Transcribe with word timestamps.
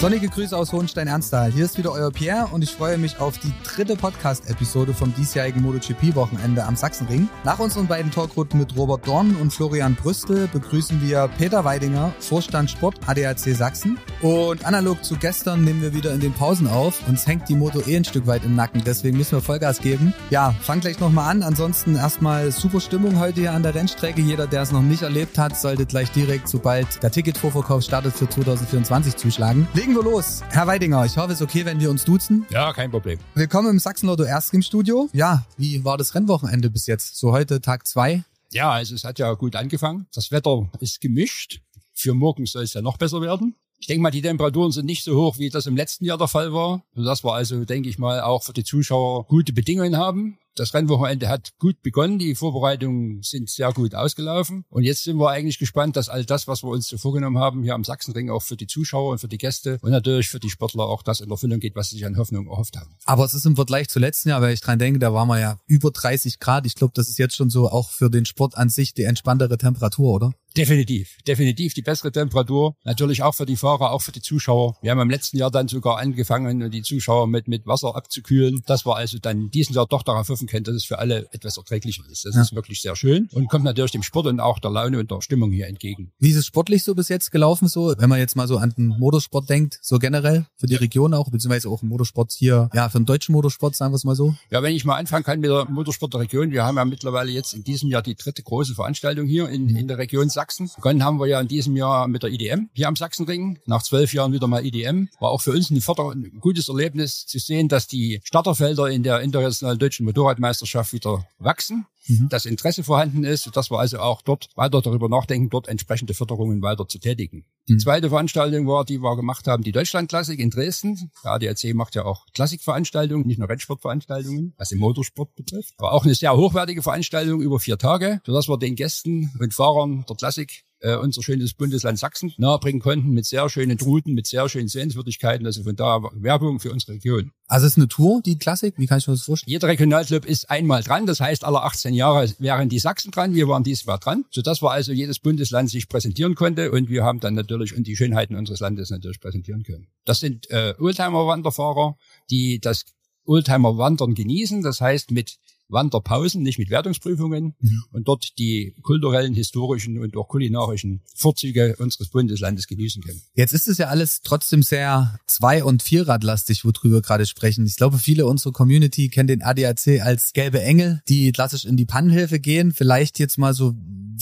Sonnige 0.00 0.28
Grüße 0.28 0.56
aus 0.56 0.72
Hohenstein-Ernsthal. 0.72 1.50
Hier 1.50 1.64
ist 1.64 1.76
wieder 1.76 1.90
euer 1.90 2.12
Pierre 2.12 2.50
und 2.52 2.62
ich 2.62 2.70
freue 2.70 2.98
mich 2.98 3.18
auf 3.18 3.36
die 3.38 3.52
dritte 3.64 3.96
Podcast-Episode 3.96 4.94
vom 4.94 5.12
diesjährigen 5.12 5.60
MotoGP-Wochenende 5.62 6.62
am 6.62 6.76
Sachsenring. 6.76 7.28
Nach 7.42 7.58
unseren 7.58 7.88
beiden 7.88 8.12
Talkrunden 8.12 8.60
mit 8.60 8.76
Robert 8.76 9.08
Dorn 9.08 9.34
und 9.40 9.52
Florian 9.52 9.96
Brüstel 9.96 10.46
begrüßen 10.52 11.02
wir 11.02 11.28
Peter 11.36 11.64
Weidinger, 11.64 12.14
Vorstand 12.20 12.70
Sport 12.70 12.94
ADAC 13.08 13.40
Sachsen. 13.56 13.98
Und 14.22 14.64
analog 14.64 15.02
zu 15.02 15.16
gestern 15.16 15.64
nehmen 15.64 15.82
wir 15.82 15.92
wieder 15.92 16.14
in 16.14 16.20
den 16.20 16.32
Pausen 16.32 16.68
auf. 16.68 17.02
Uns 17.08 17.26
hängt 17.26 17.48
die 17.48 17.56
Moto 17.56 17.80
eh 17.84 17.96
ein 17.96 18.04
Stück 18.04 18.28
weit 18.28 18.44
im 18.44 18.54
Nacken, 18.54 18.84
deswegen 18.86 19.16
müssen 19.16 19.32
wir 19.32 19.42
Vollgas 19.42 19.80
geben. 19.80 20.14
Ja, 20.30 20.54
fang 20.60 20.78
gleich 20.78 21.00
nochmal 21.00 21.28
an. 21.28 21.42
Ansonsten 21.42 21.96
erstmal 21.96 22.52
super 22.52 22.80
Stimmung 22.80 23.18
heute 23.18 23.40
hier 23.40 23.52
an 23.52 23.64
der 23.64 23.74
Rennstrecke. 23.74 24.20
Jeder, 24.20 24.46
der 24.46 24.62
es 24.62 24.70
noch 24.70 24.82
nicht 24.82 25.02
erlebt 25.02 25.38
hat, 25.38 25.58
sollte 25.58 25.86
gleich 25.86 26.12
direkt, 26.12 26.46
sobald 26.46 27.02
der 27.02 27.10
Ticketvorverkauf 27.10 27.82
startet 27.82 28.14
für 28.14 28.28
2024 28.28 29.16
zuschlagen. 29.16 29.66
Legen 29.88 30.04
wir 30.04 30.04
los. 30.04 30.42
Herr 30.50 30.66
Weidinger, 30.66 31.06
ich 31.06 31.16
hoffe, 31.16 31.32
es 31.32 31.40
ist 31.40 31.42
okay, 31.42 31.64
wenn 31.64 31.80
wir 31.80 31.88
uns 31.88 32.04
duzen. 32.04 32.44
Ja, 32.50 32.74
kein 32.74 32.90
Problem. 32.90 33.18
Willkommen 33.34 33.70
im 33.70 33.78
Sachsen-Lotto 33.78 34.22
Erstream-Studio. 34.22 35.08
Ja, 35.14 35.46
wie 35.56 35.82
war 35.82 35.96
das 35.96 36.14
Rennwochenende 36.14 36.68
bis 36.68 36.86
jetzt? 36.86 37.16
So 37.16 37.32
heute 37.32 37.62
Tag 37.62 37.86
zwei. 37.86 38.22
Ja, 38.52 38.70
also 38.70 38.94
es 38.94 39.04
hat 39.04 39.18
ja 39.18 39.32
gut 39.32 39.56
angefangen. 39.56 40.06
Das 40.12 40.30
Wetter 40.30 40.68
ist 40.80 41.00
gemischt. 41.00 41.62
Für 41.94 42.12
morgen 42.12 42.44
soll 42.44 42.64
es 42.64 42.74
ja 42.74 42.82
noch 42.82 42.98
besser 42.98 43.22
werden. 43.22 43.54
Ich 43.80 43.86
denke 43.86 44.02
mal, 44.02 44.10
die 44.10 44.22
Temperaturen 44.22 44.72
sind 44.72 44.86
nicht 44.86 45.04
so 45.04 45.16
hoch, 45.16 45.38
wie 45.38 45.50
das 45.50 45.66
im 45.66 45.76
letzten 45.76 46.04
Jahr 46.04 46.18
der 46.18 46.28
Fall 46.28 46.52
war. 46.52 46.82
Sodass 46.94 47.24
wir 47.24 47.34
also, 47.34 47.64
denke 47.64 47.88
ich 47.88 47.98
mal, 47.98 48.20
auch 48.20 48.42
für 48.42 48.52
die 48.52 48.64
Zuschauer 48.64 49.26
gute 49.26 49.52
Bedingungen 49.52 49.96
haben. 49.96 50.38
Das 50.58 50.74
Rennwochenende 50.74 51.28
hat 51.28 51.52
gut 51.60 51.82
begonnen, 51.82 52.18
die 52.18 52.34
Vorbereitungen 52.34 53.22
sind 53.22 53.48
sehr 53.48 53.72
gut 53.72 53.94
ausgelaufen 53.94 54.64
und 54.70 54.82
jetzt 54.82 55.04
sind 55.04 55.16
wir 55.16 55.30
eigentlich 55.30 55.60
gespannt, 55.60 55.94
dass 55.96 56.08
all 56.08 56.24
das, 56.24 56.48
was 56.48 56.64
wir 56.64 56.70
uns 56.70 56.88
so 56.88 56.98
vorgenommen 56.98 57.38
haben, 57.38 57.62
hier 57.62 57.74
am 57.74 57.84
Sachsenring 57.84 58.28
auch 58.28 58.42
für 58.42 58.56
die 58.56 58.66
Zuschauer 58.66 59.12
und 59.12 59.18
für 59.20 59.28
die 59.28 59.38
Gäste 59.38 59.78
und 59.82 59.92
natürlich 59.92 60.28
für 60.28 60.40
die 60.40 60.50
Sportler 60.50 60.86
auch 60.86 61.04
das 61.04 61.20
in 61.20 61.30
Erfüllung 61.30 61.60
geht, 61.60 61.76
was 61.76 61.90
sie 61.90 61.96
sich 61.96 62.06
an 62.06 62.16
Hoffnung 62.16 62.48
erhofft 62.48 62.76
haben. 62.76 62.90
Aber 63.04 63.24
es 63.24 63.34
ist 63.34 63.46
im 63.46 63.54
Vergleich 63.54 63.88
zu 63.88 64.00
letzten 64.00 64.30
Jahr, 64.30 64.42
weil 64.42 64.52
ich 64.52 64.60
dran 64.60 64.80
denke, 64.80 64.98
da 64.98 65.14
waren 65.14 65.28
wir 65.28 65.38
ja 65.38 65.60
über 65.68 65.92
30 65.92 66.40
Grad. 66.40 66.66
Ich 66.66 66.74
glaube, 66.74 66.92
das 66.96 67.08
ist 67.08 67.20
jetzt 67.20 67.36
schon 67.36 67.50
so 67.50 67.68
auch 67.68 67.90
für 67.90 68.10
den 68.10 68.26
Sport 68.26 68.56
an 68.56 68.68
sich 68.68 68.94
die 68.94 69.04
entspanntere 69.04 69.58
Temperatur, 69.58 70.12
oder? 70.12 70.32
Definitiv, 70.58 71.18
definitiv 71.24 71.72
die 71.74 71.82
bessere 71.82 72.10
Temperatur. 72.10 72.74
Natürlich 72.82 73.22
auch 73.22 73.32
für 73.32 73.46
die 73.46 73.54
Fahrer, 73.54 73.92
auch 73.92 74.02
für 74.02 74.10
die 74.10 74.20
Zuschauer. 74.20 74.76
Wir 74.82 74.90
haben 74.90 74.98
im 74.98 75.08
letzten 75.08 75.36
Jahr 75.36 75.52
dann 75.52 75.68
sogar 75.68 75.98
angefangen, 75.98 76.68
die 76.72 76.82
Zuschauer 76.82 77.28
mit, 77.28 77.46
mit 77.46 77.64
Wasser 77.64 77.94
abzukühlen. 77.94 78.62
Das 78.66 78.84
war 78.84 78.96
also 78.96 79.18
dann 79.20 79.50
diesen 79.50 79.76
Jahr 79.76 79.86
doch 79.86 80.02
darauf 80.02 80.28
hoffen 80.28 80.48
können, 80.48 80.64
dass 80.64 80.74
es 80.74 80.84
für 80.84 80.98
alle 80.98 81.28
etwas 81.30 81.58
erträglicher 81.58 82.02
ist. 82.10 82.24
Das 82.24 82.34
ja. 82.34 82.42
ist 82.42 82.56
wirklich 82.56 82.80
sehr 82.80 82.96
schön 82.96 83.28
und 83.34 83.48
kommt 83.48 83.64
natürlich 83.64 83.92
dem 83.92 84.02
Sport 84.02 84.26
und 84.26 84.40
auch 84.40 84.58
der 84.58 84.72
Laune 84.72 84.98
und 84.98 85.12
der 85.12 85.20
Stimmung 85.20 85.52
hier 85.52 85.68
entgegen. 85.68 86.10
Wie 86.18 86.30
ist 86.30 86.36
es 86.36 86.46
sportlich 86.46 86.82
so 86.82 86.96
bis 86.96 87.08
jetzt 87.08 87.30
gelaufen, 87.30 87.68
so, 87.68 87.94
wenn 87.96 88.08
man 88.08 88.18
jetzt 88.18 88.34
mal 88.34 88.48
so 88.48 88.56
an 88.56 88.74
den 88.76 88.88
Motorsport 88.88 89.48
denkt, 89.48 89.78
so 89.80 90.00
generell 90.00 90.46
für 90.56 90.66
die 90.66 90.74
Region 90.74 91.14
auch, 91.14 91.30
beziehungsweise 91.30 91.68
auch 91.68 91.84
im 91.84 91.88
Motorsport 91.88 92.32
hier, 92.32 92.68
ja, 92.74 92.88
für 92.88 92.98
den 92.98 93.06
deutschen 93.06 93.32
Motorsport, 93.32 93.76
sagen 93.76 93.92
wir 93.92 93.96
es 93.96 94.02
mal 94.02 94.16
so? 94.16 94.34
Ja, 94.50 94.60
wenn 94.64 94.74
ich 94.74 94.84
mal 94.84 94.96
anfangen 94.96 95.22
kann 95.22 95.38
mit 95.38 95.50
der 95.50 95.66
Motorsport 95.66 96.14
der 96.14 96.20
Region, 96.22 96.50
wir 96.50 96.64
haben 96.64 96.78
ja 96.78 96.84
mittlerweile 96.84 97.30
jetzt 97.30 97.54
in 97.54 97.62
diesem 97.62 97.90
Jahr 97.90 98.02
die 98.02 98.16
dritte 98.16 98.42
große 98.42 98.74
Veranstaltung 98.74 99.28
hier 99.28 99.48
in, 99.48 99.68
in 99.68 99.86
der 99.86 99.98
Region 99.98 100.28
Sachsen. 100.28 100.47
Begonnen 100.76 101.04
haben 101.04 101.18
wir 101.20 101.26
ja 101.26 101.40
in 101.40 101.48
diesem 101.48 101.76
Jahr 101.76 102.08
mit 102.08 102.22
der 102.22 102.30
IDM 102.30 102.70
hier 102.72 102.88
am 102.88 102.96
Sachsenring. 102.96 103.58
Nach 103.66 103.82
zwölf 103.82 104.12
Jahren 104.14 104.32
wieder 104.32 104.46
mal 104.46 104.64
IDM. 104.64 105.08
War 105.20 105.30
auch 105.30 105.40
für 105.40 105.52
uns 105.52 105.70
ein, 105.70 105.80
Förder 105.80 106.10
ein 106.10 106.38
gutes 106.40 106.68
Erlebnis 106.68 107.26
zu 107.26 107.38
sehen, 107.38 107.68
dass 107.68 107.86
die 107.86 108.20
Starterfelder 108.24 108.88
in 108.88 109.02
der 109.02 109.20
internationalen 109.20 109.78
deutschen 109.78 110.04
Motorradmeisterschaft 110.06 110.92
wieder 110.92 111.26
wachsen 111.38 111.86
mhm. 112.08 112.28
das 112.28 112.44
Interesse 112.44 112.82
vorhanden 112.84 113.24
ist, 113.24 113.50
dass 113.54 113.70
wir 113.70 113.78
also 113.78 113.98
auch 113.98 114.22
dort 114.22 114.48
weiter 114.56 114.80
darüber 114.82 115.08
nachdenken, 115.08 115.50
dort 115.50 115.68
entsprechende 115.68 116.14
Förderungen 116.14 116.62
weiter 116.62 116.88
zu 116.88 116.98
tätigen. 116.98 117.44
Die 117.68 117.74
mhm. 117.74 117.78
zweite 117.80 118.08
Veranstaltung 118.08 118.66
war, 118.66 118.84
die 118.84 118.98
wir 118.98 119.16
gemacht 119.16 119.46
haben, 119.46 119.62
die 119.62 119.72
Deutschlandklassik 119.72 120.40
in 120.40 120.50
Dresden. 120.50 121.10
Der 121.24 121.32
ADAC 121.32 121.74
macht 121.74 121.94
ja 121.94 122.04
auch 122.04 122.26
Klassikveranstaltungen, 122.34 123.26
nicht 123.26 123.38
nur 123.38 123.48
Rennsportveranstaltungen, 123.48 124.54
was 124.56 124.70
den 124.70 124.78
Motorsport 124.78 125.34
betrifft. 125.34 125.74
Aber 125.78 125.92
auch 125.92 126.04
eine 126.04 126.14
sehr 126.14 126.36
hochwertige 126.36 126.82
Veranstaltung 126.82 127.40
über 127.40 127.58
vier 127.58 127.78
Tage, 127.78 128.20
sodass 128.24 128.48
wir 128.48 128.58
den 128.58 128.74
Gästen 128.74 129.30
und 129.38 129.54
Fahrern 129.54 130.04
der 130.08 130.16
Klassik 130.16 130.64
äh, 130.80 130.96
unser 130.96 131.22
schönes 131.22 131.54
Bundesland 131.54 131.98
Sachsen 131.98 132.32
nahebringen 132.38 132.80
konnten 132.80 133.10
mit 133.10 133.26
sehr 133.26 133.48
schönen 133.48 133.78
Routen, 133.78 134.14
mit 134.14 134.26
sehr 134.26 134.48
schönen 134.48 134.68
Sehenswürdigkeiten. 134.68 135.46
Also 135.46 135.62
von 135.62 135.76
da 135.76 136.00
Werbung 136.14 136.60
für 136.60 136.70
unsere 136.70 136.92
Region. 136.92 137.32
Also 137.46 137.66
es 137.66 137.72
ist 137.72 137.78
eine 137.78 137.88
Tour, 137.88 138.20
die 138.24 138.38
Klassik? 138.38 138.74
Wie 138.76 138.86
kann 138.86 138.98
ich 138.98 139.06
mir 139.06 139.14
das 139.14 139.22
vorstellen? 139.22 139.50
Jeder 139.50 139.68
Regionalclub 139.68 140.24
ist 140.24 140.50
einmal 140.50 140.82
dran. 140.82 141.06
Das 141.06 141.20
heißt, 141.20 141.44
alle 141.44 141.62
18 141.62 141.94
Jahre 141.94 142.30
wären 142.38 142.68
die 142.68 142.78
Sachsen 142.78 143.10
dran. 143.10 143.34
Wir 143.34 143.48
waren 143.48 143.64
dieses 143.64 143.86
Jahr 143.86 143.98
dran. 143.98 144.24
Sodass 144.30 144.62
wir 144.62 144.70
also 144.70 144.92
jedes 144.92 145.18
Bundesland 145.18 145.70
sich 145.70 145.88
präsentieren 145.88 146.34
konnte. 146.34 146.70
Und 146.70 146.88
wir 146.88 147.04
haben 147.04 147.20
dann 147.20 147.34
natürlich 147.34 147.76
und 147.76 147.86
die 147.86 147.96
Schönheiten 147.96 148.36
unseres 148.36 148.60
Landes 148.60 148.90
natürlich 148.90 149.20
präsentieren 149.20 149.62
können. 149.62 149.88
Das 150.04 150.20
sind 150.20 150.50
äh, 150.50 150.74
Oldtimer-Wanderfahrer, 150.78 151.96
die 152.30 152.60
das 152.60 152.84
Oldtimer-Wandern 153.24 154.14
genießen. 154.14 154.62
Das 154.62 154.80
heißt, 154.80 155.10
mit 155.10 155.38
Wanderpausen, 155.68 156.42
nicht 156.42 156.58
mit 156.58 156.70
Wertungsprüfungen 156.70 157.54
mhm. 157.58 157.84
und 157.92 158.08
dort 158.08 158.38
die 158.38 158.74
kulturellen, 158.82 159.34
historischen 159.34 159.98
und 159.98 160.16
auch 160.16 160.28
kulinarischen 160.28 161.02
Vorzüge 161.14 161.76
unseres 161.78 162.08
Bundeslandes 162.08 162.66
genießen 162.66 163.02
können. 163.02 163.22
Jetzt 163.34 163.52
ist 163.52 163.68
es 163.68 163.78
ja 163.78 163.88
alles 163.88 164.22
trotzdem 164.22 164.62
sehr 164.62 165.18
zwei- 165.26 165.62
und 165.62 165.82
vierradlastig, 165.82 166.64
worüber 166.64 166.96
wir 166.96 167.02
gerade 167.02 167.26
sprechen. 167.26 167.66
Ich 167.66 167.76
glaube, 167.76 167.98
viele 167.98 168.26
unserer 168.26 168.52
Community 168.52 169.08
kennen 169.08 169.28
den 169.28 169.42
ADAC 169.42 170.00
als 170.00 170.32
gelbe 170.32 170.62
Engel, 170.62 171.02
die 171.08 171.32
klassisch 171.32 171.64
in 171.64 171.76
die 171.76 171.86
Pannenhilfe 171.86 172.40
gehen. 172.40 172.72
Vielleicht 172.72 173.18
jetzt 173.18 173.38
mal 173.38 173.54
so 173.54 173.74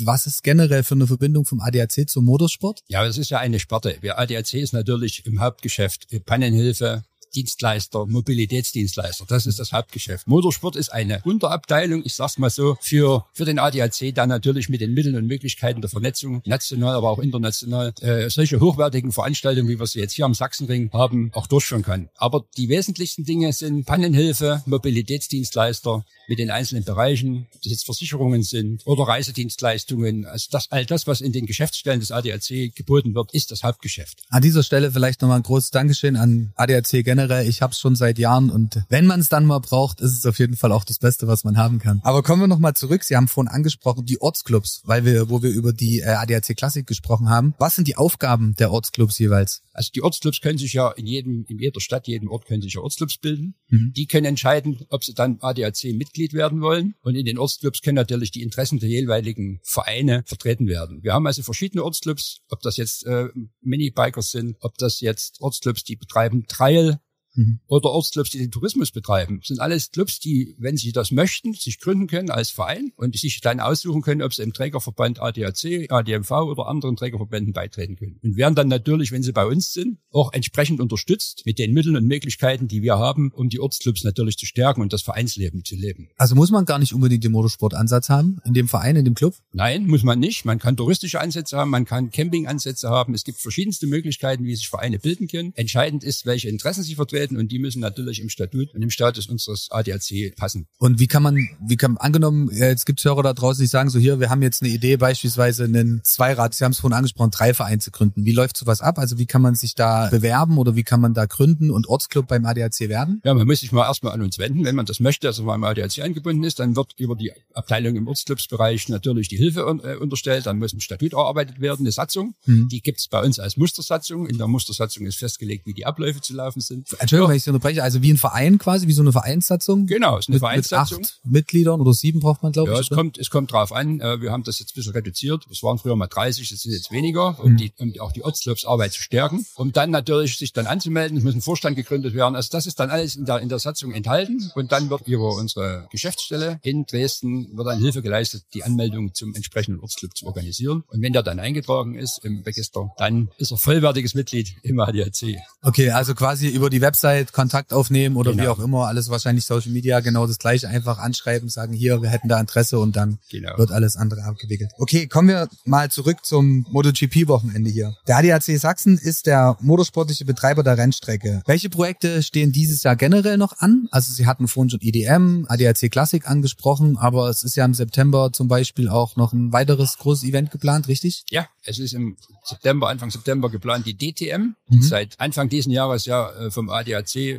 was 0.04 0.26
ist 0.26 0.42
generell 0.42 0.82
für 0.82 0.94
eine 0.94 1.06
Verbindung 1.06 1.44
vom 1.44 1.60
ADAC 1.60 2.08
zum 2.08 2.24
Motorsport? 2.24 2.80
Ja, 2.88 3.04
das 3.04 3.18
ist 3.18 3.30
ja 3.30 3.38
eine 3.38 3.58
Sparte. 3.58 3.96
Der 4.02 4.18
ADAC 4.18 4.54
ist 4.54 4.72
natürlich 4.72 5.24
im 5.26 5.40
Hauptgeschäft 5.40 6.06
Pannenhilfe, 6.26 7.02
Dienstleister, 7.36 8.06
Mobilitätsdienstleister. 8.06 9.26
Das 9.28 9.46
ist 9.46 9.58
das 9.58 9.72
Hauptgeschäft. 9.72 10.26
Motorsport 10.26 10.74
ist 10.74 10.88
eine 10.88 11.20
Unterabteilung, 11.24 12.02
ich 12.04 12.14
sag's 12.14 12.38
mal 12.38 12.50
so, 12.50 12.76
für, 12.80 13.26
für 13.32 13.44
den 13.44 13.58
ADAC, 13.58 14.14
da 14.14 14.26
natürlich 14.26 14.68
mit 14.68 14.80
den 14.80 14.94
Mitteln 14.94 15.16
und 15.16 15.26
Möglichkeiten 15.26 15.82
der 15.82 15.90
Vernetzung, 15.90 16.42
national, 16.46 16.94
aber 16.94 17.10
auch 17.10 17.18
international, 17.18 17.92
äh, 18.00 18.30
solche 18.30 18.58
hochwertigen 18.60 19.12
Veranstaltungen, 19.12 19.68
wie 19.68 19.78
wir 19.78 19.86
sie 19.86 20.00
jetzt 20.00 20.14
hier 20.14 20.24
am 20.24 20.34
Sachsenring 20.34 20.90
haben, 20.92 21.30
auch 21.34 21.46
durchführen 21.46 21.82
kann. 21.82 22.08
Aber 22.16 22.46
die 22.56 22.68
wesentlichsten 22.70 23.24
Dinge 23.24 23.52
sind 23.52 23.84
Pannenhilfe, 23.84 24.62
Mobilitätsdienstleister 24.64 26.04
mit 26.28 26.38
den 26.38 26.50
einzelnen 26.50 26.84
Bereichen, 26.84 27.46
ob 27.54 27.62
das 27.62 27.72
jetzt 27.72 27.84
Versicherungen 27.84 28.42
sind 28.42 28.86
oder 28.86 29.04
Reisedienstleistungen. 29.04 30.24
Also 30.24 30.48
das, 30.50 30.70
all 30.70 30.86
das, 30.86 31.06
was 31.06 31.20
in 31.20 31.32
den 31.32 31.46
Geschäftsstellen 31.46 32.00
des 32.00 32.10
ADAC 32.10 32.74
geboten 32.74 33.14
wird, 33.14 33.32
ist 33.34 33.50
das 33.50 33.62
Hauptgeschäft. 33.62 34.22
An 34.30 34.42
dieser 34.42 34.62
Stelle 34.62 34.90
vielleicht 34.90 35.20
nochmal 35.20 35.38
ein 35.38 35.42
großes 35.42 35.70
Dankeschön 35.70 36.16
an 36.16 36.52
ADAC 36.56 37.04
generell 37.04 37.25
generell, 37.26 37.48
ich 37.48 37.62
habe 37.62 37.72
es 37.72 37.80
schon 37.80 37.96
seit 37.96 38.18
Jahren 38.18 38.50
und 38.50 38.82
wenn 38.88 39.06
man 39.06 39.20
es 39.20 39.28
dann 39.28 39.46
mal 39.46 39.58
braucht, 39.58 40.00
ist 40.00 40.16
es 40.16 40.26
auf 40.26 40.38
jeden 40.38 40.56
Fall 40.56 40.72
auch 40.72 40.84
das 40.84 40.98
Beste, 40.98 41.26
was 41.26 41.44
man 41.44 41.56
haben 41.56 41.78
kann. 41.78 42.00
Aber 42.04 42.22
kommen 42.22 42.42
wir 42.42 42.46
nochmal 42.46 42.74
zurück. 42.74 43.04
Sie 43.04 43.16
haben 43.16 43.28
vorhin 43.28 43.50
angesprochen, 43.50 44.04
die 44.06 44.20
Ortsclubs, 44.20 44.82
weil 44.84 45.04
wir, 45.04 45.28
wo 45.28 45.42
wir 45.42 45.50
über 45.50 45.72
die 45.72 46.00
äh, 46.00 46.06
ADAC 46.06 46.56
Klassik 46.56 46.86
gesprochen 46.86 47.28
haben. 47.28 47.54
Was 47.58 47.74
sind 47.74 47.88
die 47.88 47.96
Aufgaben 47.96 48.54
der 48.56 48.70
Ortsclubs 48.70 49.18
jeweils? 49.18 49.62
Also 49.72 49.90
die 49.94 50.02
Ortsclubs 50.02 50.40
können 50.40 50.58
sich 50.58 50.72
ja 50.72 50.90
in 50.92 51.06
jedem, 51.06 51.44
in 51.48 51.58
jeder 51.58 51.80
Stadt, 51.80 52.06
jedem 52.06 52.30
Ort 52.30 52.46
können 52.46 52.62
sich 52.62 52.74
ja 52.74 52.80
Ortsclubs 52.80 53.18
bilden. 53.18 53.54
Mhm. 53.68 53.92
Die 53.94 54.06
können 54.06 54.26
entscheiden, 54.26 54.86
ob 54.88 55.04
sie 55.04 55.14
dann 55.14 55.38
ADAC-Mitglied 55.40 56.32
werden 56.32 56.60
wollen. 56.60 56.94
Und 57.02 57.14
in 57.14 57.24
den 57.24 57.38
Ortsclubs 57.38 57.82
können 57.82 57.96
natürlich 57.96 58.30
die 58.30 58.42
Interessen 58.42 58.78
der 58.78 58.88
jeweiligen 58.88 59.60
Vereine 59.62 60.22
vertreten 60.26 60.66
werden. 60.66 61.02
Wir 61.02 61.12
haben 61.12 61.26
also 61.26 61.42
verschiedene 61.42 61.84
Ortsclubs, 61.84 62.40
ob 62.48 62.60
das 62.62 62.76
jetzt 62.76 63.04
äh, 63.06 63.28
Minibikers 63.60 64.30
sind, 64.30 64.56
ob 64.60 64.78
das 64.78 65.00
jetzt 65.00 65.40
Ortsclubs, 65.40 65.84
die 65.84 65.96
betreiben 65.96 66.46
Trail, 66.46 67.00
mhm. 67.36 67.60
oder 67.66 67.90
Ortsclubs, 67.90 68.30
die 68.30 68.38
den 68.38 68.50
Tourismus 68.50 68.90
betreiben. 68.90 69.38
Das 69.38 69.48
sind 69.48 69.60
alles 69.60 69.90
Clubs, 69.90 70.18
die, 70.20 70.54
wenn 70.58 70.76
sie 70.76 70.92
das 70.92 71.10
möchten, 71.10 71.54
sich 71.54 71.78
gründen 71.78 72.06
können 72.06 72.30
als 72.30 72.50
Verein 72.50 72.92
und 72.96 73.16
sich 73.16 73.40
dann 73.40 73.60
aussuchen 73.60 74.02
können, 74.02 74.22
ob 74.22 74.34
sie 74.34 74.42
im 74.42 74.52
Trägerverband 74.52 75.20
ADAC, 75.20 75.90
ADMV 75.90 76.30
oder 76.30 76.66
anderen 76.66 76.96
Trägerverbänden 76.96 77.52
beitreten 77.52 77.96
können. 77.96 78.18
Und 78.22 78.36
werden 78.36 78.54
dann 78.54 78.68
natürlich, 78.68 79.12
wenn 79.12 79.22
sie 79.22 79.32
bei 79.32 79.46
uns 79.46 79.72
sind, 79.72 79.98
auch 80.10 80.32
entsprechend 80.32 80.80
unterstützt 80.80 81.42
mit 81.44 81.58
den 81.58 81.72
Mitteln 81.72 81.96
und 81.96 82.06
Möglichkeiten, 82.06 82.68
die 82.68 82.82
wir 82.82 82.98
haben, 82.98 83.30
um 83.32 83.48
die 83.48 83.60
Ortsclubs 83.60 84.04
natürlich 84.04 84.38
zu 84.38 84.46
stärken 84.46 84.80
und 84.80 84.92
das 84.92 85.02
Vereinsleben 85.02 85.64
zu 85.64 85.76
leben. 85.76 86.08
Also 86.16 86.34
muss 86.34 86.50
man 86.50 86.64
gar 86.64 86.78
nicht 86.78 86.94
unbedingt 86.94 87.24
den 87.24 87.32
Motorsportansatz 87.32 88.08
haben 88.08 88.38
in 88.44 88.54
dem 88.54 88.68
Verein, 88.68 88.96
in 88.96 89.04
dem 89.04 89.14
Club? 89.14 89.34
Nein, 89.52 89.86
muss 89.86 90.02
man 90.02 90.18
nicht. 90.18 90.44
Man 90.44 90.58
kann 90.58 90.76
touristische 90.76 91.20
Ansätze 91.20 91.56
haben, 91.56 91.70
man 91.70 91.84
kann 91.84 92.10
Campingansätze 92.10 92.88
haben. 92.88 93.14
Es 93.14 93.24
gibt 93.24 93.38
verschiedenste 93.38 93.86
Möglichkeiten, 93.86 94.44
wie 94.44 94.54
sich 94.54 94.68
Vereine 94.68 94.98
bilden 94.98 95.28
können. 95.28 95.52
Entscheidend 95.54 96.04
ist, 96.04 96.26
welche 96.26 96.48
Interessen 96.48 96.82
sie 96.82 96.94
vertreten 96.94 97.25
Angestellten 97.26 97.36
und 97.36 97.52
die 97.52 97.58
müssen 97.58 97.80
natürlich 97.80 98.20
im 98.20 98.28
Statut 98.28 98.74
und 98.74 98.82
im 98.82 98.90
Status 98.90 99.26
unseres 99.28 99.68
ADAC 99.70 100.34
passen. 100.36 100.66
Und 100.78 100.98
wie 100.98 101.06
kann 101.06 101.22
man, 101.22 101.36
wie 101.66 101.76
kann 101.76 101.96
angenommen, 101.96 102.50
jetzt 102.52 102.86
gibt 102.86 103.00
es 103.00 103.04
Hörer 103.04 103.22
da 103.22 103.32
draußen, 103.32 103.62
die 103.62 103.66
sagen 103.66 103.90
so 103.90 103.98
hier, 103.98 104.20
wir 104.20 104.30
haben 104.30 104.42
jetzt 104.42 104.62
eine 104.62 104.72
Idee, 104.72 104.96
beispielsweise 104.96 105.64
einen 105.64 106.00
Zweirad, 106.04 106.54
Sie 106.54 106.64
haben 106.64 106.72
es 106.72 106.80
vorhin 106.80 106.96
angesprochen, 106.96 107.30
drei 107.30 107.54
Vereine 107.54 107.78
zu 107.78 107.90
gründen. 107.90 108.24
Wie 108.24 108.32
läuft 108.32 108.56
sowas 108.56 108.80
ab? 108.80 108.98
Also 108.98 109.18
wie 109.18 109.26
kann 109.26 109.42
man 109.42 109.54
sich 109.54 109.74
da 109.74 110.08
bewerben 110.08 110.58
oder 110.58 110.76
wie 110.76 110.82
kann 110.82 111.00
man 111.00 111.14
da 111.14 111.26
gründen 111.26 111.70
und 111.70 111.88
Ortsclub 111.88 112.28
beim 112.28 112.44
ADAC 112.44 112.80
werden? 112.88 113.20
Ja, 113.24 113.34
man 113.34 113.46
muss 113.46 113.60
sich 113.60 113.72
mal 113.72 113.86
erstmal 113.86 114.12
an 114.12 114.22
uns 114.22 114.38
wenden, 114.38 114.64
wenn 114.64 114.76
man 114.76 114.86
das 114.86 115.00
möchte, 115.00 115.28
also 115.28 115.44
beim 115.44 115.64
ADAC 115.64 116.00
angebunden 116.00 116.44
ist, 116.44 116.58
dann 116.58 116.76
wird 116.76 116.94
über 116.98 117.16
die 117.16 117.32
Abteilung 117.54 117.96
im 117.96 118.08
Ortsclubsbereich 118.08 118.88
natürlich 118.88 119.28
die 119.28 119.36
Hilfe 119.36 119.60
äh, 119.60 119.96
unterstellt, 119.96 120.46
dann 120.46 120.58
muss 120.58 120.72
ein 120.72 120.80
Statut 120.80 121.12
erarbeitet 121.12 121.60
werden, 121.60 121.80
eine 121.80 121.92
Satzung. 121.92 122.34
Mhm. 122.46 122.68
Die 122.68 122.80
gibt 122.80 123.00
es 123.00 123.08
bei 123.08 123.22
uns 123.22 123.38
als 123.38 123.56
Mustersatzung. 123.56 124.26
In 124.26 124.38
der 124.38 124.46
Mustersatzung 124.46 125.06
ist 125.06 125.16
festgelegt, 125.16 125.66
wie 125.66 125.74
die 125.74 125.86
Abläufe 125.86 126.20
zu 126.20 126.34
laufen 126.34 126.60
sind. 126.60 126.88
Entschuldigung, 127.16 127.24
ja. 127.24 127.30
wenn 127.30 127.36
ich 127.36 127.42
Sie 127.44 127.50
unterbreche, 127.50 127.82
also 127.82 128.02
wie 128.02 128.12
ein 128.12 128.16
Verein 128.16 128.58
quasi, 128.58 128.86
wie 128.86 128.92
so 128.92 129.02
eine 129.02 129.12
Vereinssatzung? 129.12 129.86
Genau, 129.86 130.18
ist 130.18 130.28
eine 130.28 130.36
mit, 130.36 130.40
Vereinssatzung. 130.40 130.98
Mit 130.98 131.08
acht 131.08 131.20
Mitgliedern 131.24 131.80
oder 131.80 131.92
sieben 131.92 132.20
braucht 132.20 132.42
man, 132.42 132.52
glaube 132.52 132.70
ja, 132.70 132.80
ich. 132.80 132.88
Ja, 132.88 132.94
es 132.94 132.96
kommt, 132.96 133.18
es 133.18 133.30
kommt 133.30 133.52
drauf 133.52 133.72
an. 133.72 134.00
Äh, 134.00 134.20
wir 134.20 134.32
haben 134.32 134.44
das 134.44 134.58
jetzt 134.58 134.72
ein 134.72 134.74
bisschen 134.76 134.92
reduziert. 134.92 135.46
Es 135.50 135.62
waren 135.62 135.78
früher 135.78 135.96
mal 135.96 136.06
30, 136.06 136.48
das 136.48 136.60
sind 136.60 136.72
jetzt 136.72 136.90
weniger, 136.90 137.38
um, 137.42 137.52
mhm. 137.52 137.56
die, 137.56 137.72
um 137.78 137.92
auch 138.00 138.12
die 138.12 138.24
Ortsclubsarbeit 138.24 138.92
zu 138.92 139.02
stärken. 139.02 139.46
Um 139.56 139.72
dann 139.72 139.90
natürlich 139.90 140.36
sich 140.36 140.52
dann 140.52 140.66
anzumelden, 140.66 141.18
es 141.18 141.24
muss 141.24 141.34
ein 141.34 141.40
Vorstand 141.40 141.76
gegründet 141.76 142.14
werden. 142.14 142.34
Also 142.34 142.48
das 142.52 142.66
ist 142.66 142.78
dann 142.80 142.90
alles 142.90 143.16
in 143.16 143.24
der, 143.24 143.40
in 143.40 143.48
der 143.48 143.58
Satzung 143.58 143.92
enthalten. 143.92 144.50
Und 144.54 144.72
dann 144.72 144.90
wird 144.90 145.06
über 145.06 145.34
unsere 145.34 145.86
Geschäftsstelle 145.90 146.60
in 146.62 146.84
Dresden 146.86 147.56
wird 147.56 147.66
dann 147.66 147.78
Hilfe 147.78 148.02
geleistet, 148.02 148.44
die 148.54 148.64
Anmeldung 148.64 149.14
zum 149.14 149.34
entsprechenden 149.34 149.80
Ortsclub 149.80 150.16
zu 150.16 150.26
organisieren. 150.26 150.84
Und 150.88 151.02
wenn 151.02 151.12
der 151.12 151.22
dann 151.22 151.38
eingetragen 151.38 151.94
ist 151.94 152.20
im 152.24 152.42
Register, 152.42 152.90
dann 152.98 153.30
ist 153.38 153.50
er 153.50 153.56
vollwertiges 153.56 154.14
Mitglied 154.14 154.56
im 154.62 154.80
ADAC. 154.80 155.36
Okay, 155.62 155.90
also 155.90 156.14
quasi 156.14 156.48
über 156.48 156.70
die 156.70 156.80
Website 156.80 157.05
Kontakt 157.32 157.72
aufnehmen 157.72 158.16
oder 158.16 158.32
genau. 158.32 158.42
wie 158.42 158.48
auch 158.48 158.58
immer, 158.58 158.86
alles 158.86 159.08
wahrscheinlich 159.08 159.44
Social 159.44 159.72
Media, 159.72 160.00
genau 160.00 160.26
das 160.26 160.38
gleiche, 160.38 160.68
einfach 160.68 160.98
anschreiben, 160.98 161.48
sagen 161.48 161.72
hier, 161.72 162.02
wir 162.02 162.10
hätten 162.10 162.28
da 162.28 162.40
Interesse 162.40 162.78
und 162.78 162.96
dann 162.96 163.18
genau. 163.30 163.56
wird 163.58 163.72
alles 163.72 163.96
andere 163.96 164.24
abgewickelt. 164.24 164.70
Okay, 164.78 165.06
kommen 165.06 165.28
wir 165.28 165.48
mal 165.64 165.90
zurück 165.90 166.24
zum 166.24 166.66
MotoGP-Wochenende 166.70 167.70
hier. 167.70 167.96
Der 168.06 168.16
ADAC 168.18 168.58
Sachsen 168.58 168.98
ist 168.98 169.26
der 169.26 169.56
motorsportliche 169.60 170.24
Betreiber 170.24 170.62
der 170.62 170.78
Rennstrecke. 170.78 171.42
Welche 171.46 171.70
Projekte 171.70 172.22
stehen 172.22 172.52
dieses 172.52 172.82
Jahr 172.82 172.96
generell 172.96 173.36
noch 173.36 173.58
an? 173.58 173.88
Also 173.90 174.12
Sie 174.12 174.26
hatten 174.26 174.48
vorhin 174.48 174.70
schon 174.70 174.80
IDM, 174.80 175.46
ADAC 175.48 175.90
Classic 175.90 176.26
angesprochen, 176.28 176.96
aber 176.96 177.28
es 177.28 177.42
ist 177.42 177.56
ja 177.56 177.64
im 177.64 177.74
September 177.74 178.30
zum 178.32 178.48
Beispiel 178.48 178.88
auch 178.88 179.16
noch 179.16 179.32
ein 179.32 179.52
weiteres 179.52 179.98
großes 179.98 180.24
Event 180.24 180.50
geplant, 180.50 180.88
richtig? 180.88 181.24
Ja, 181.30 181.48
es 181.62 181.78
ist 181.78 181.94
im 181.94 182.16
September, 182.44 182.88
Anfang 182.88 183.10
September 183.10 183.50
geplant 183.50 183.86
die 183.86 183.96
DTM, 183.96 184.54
mhm. 184.68 184.82
seit 184.82 185.18
Anfang 185.18 185.48
diesen 185.48 185.72
Jahres 185.72 186.06
ja 186.06 186.30
äh, 186.30 186.50
vom 186.50 186.70
ADAC 186.70 186.95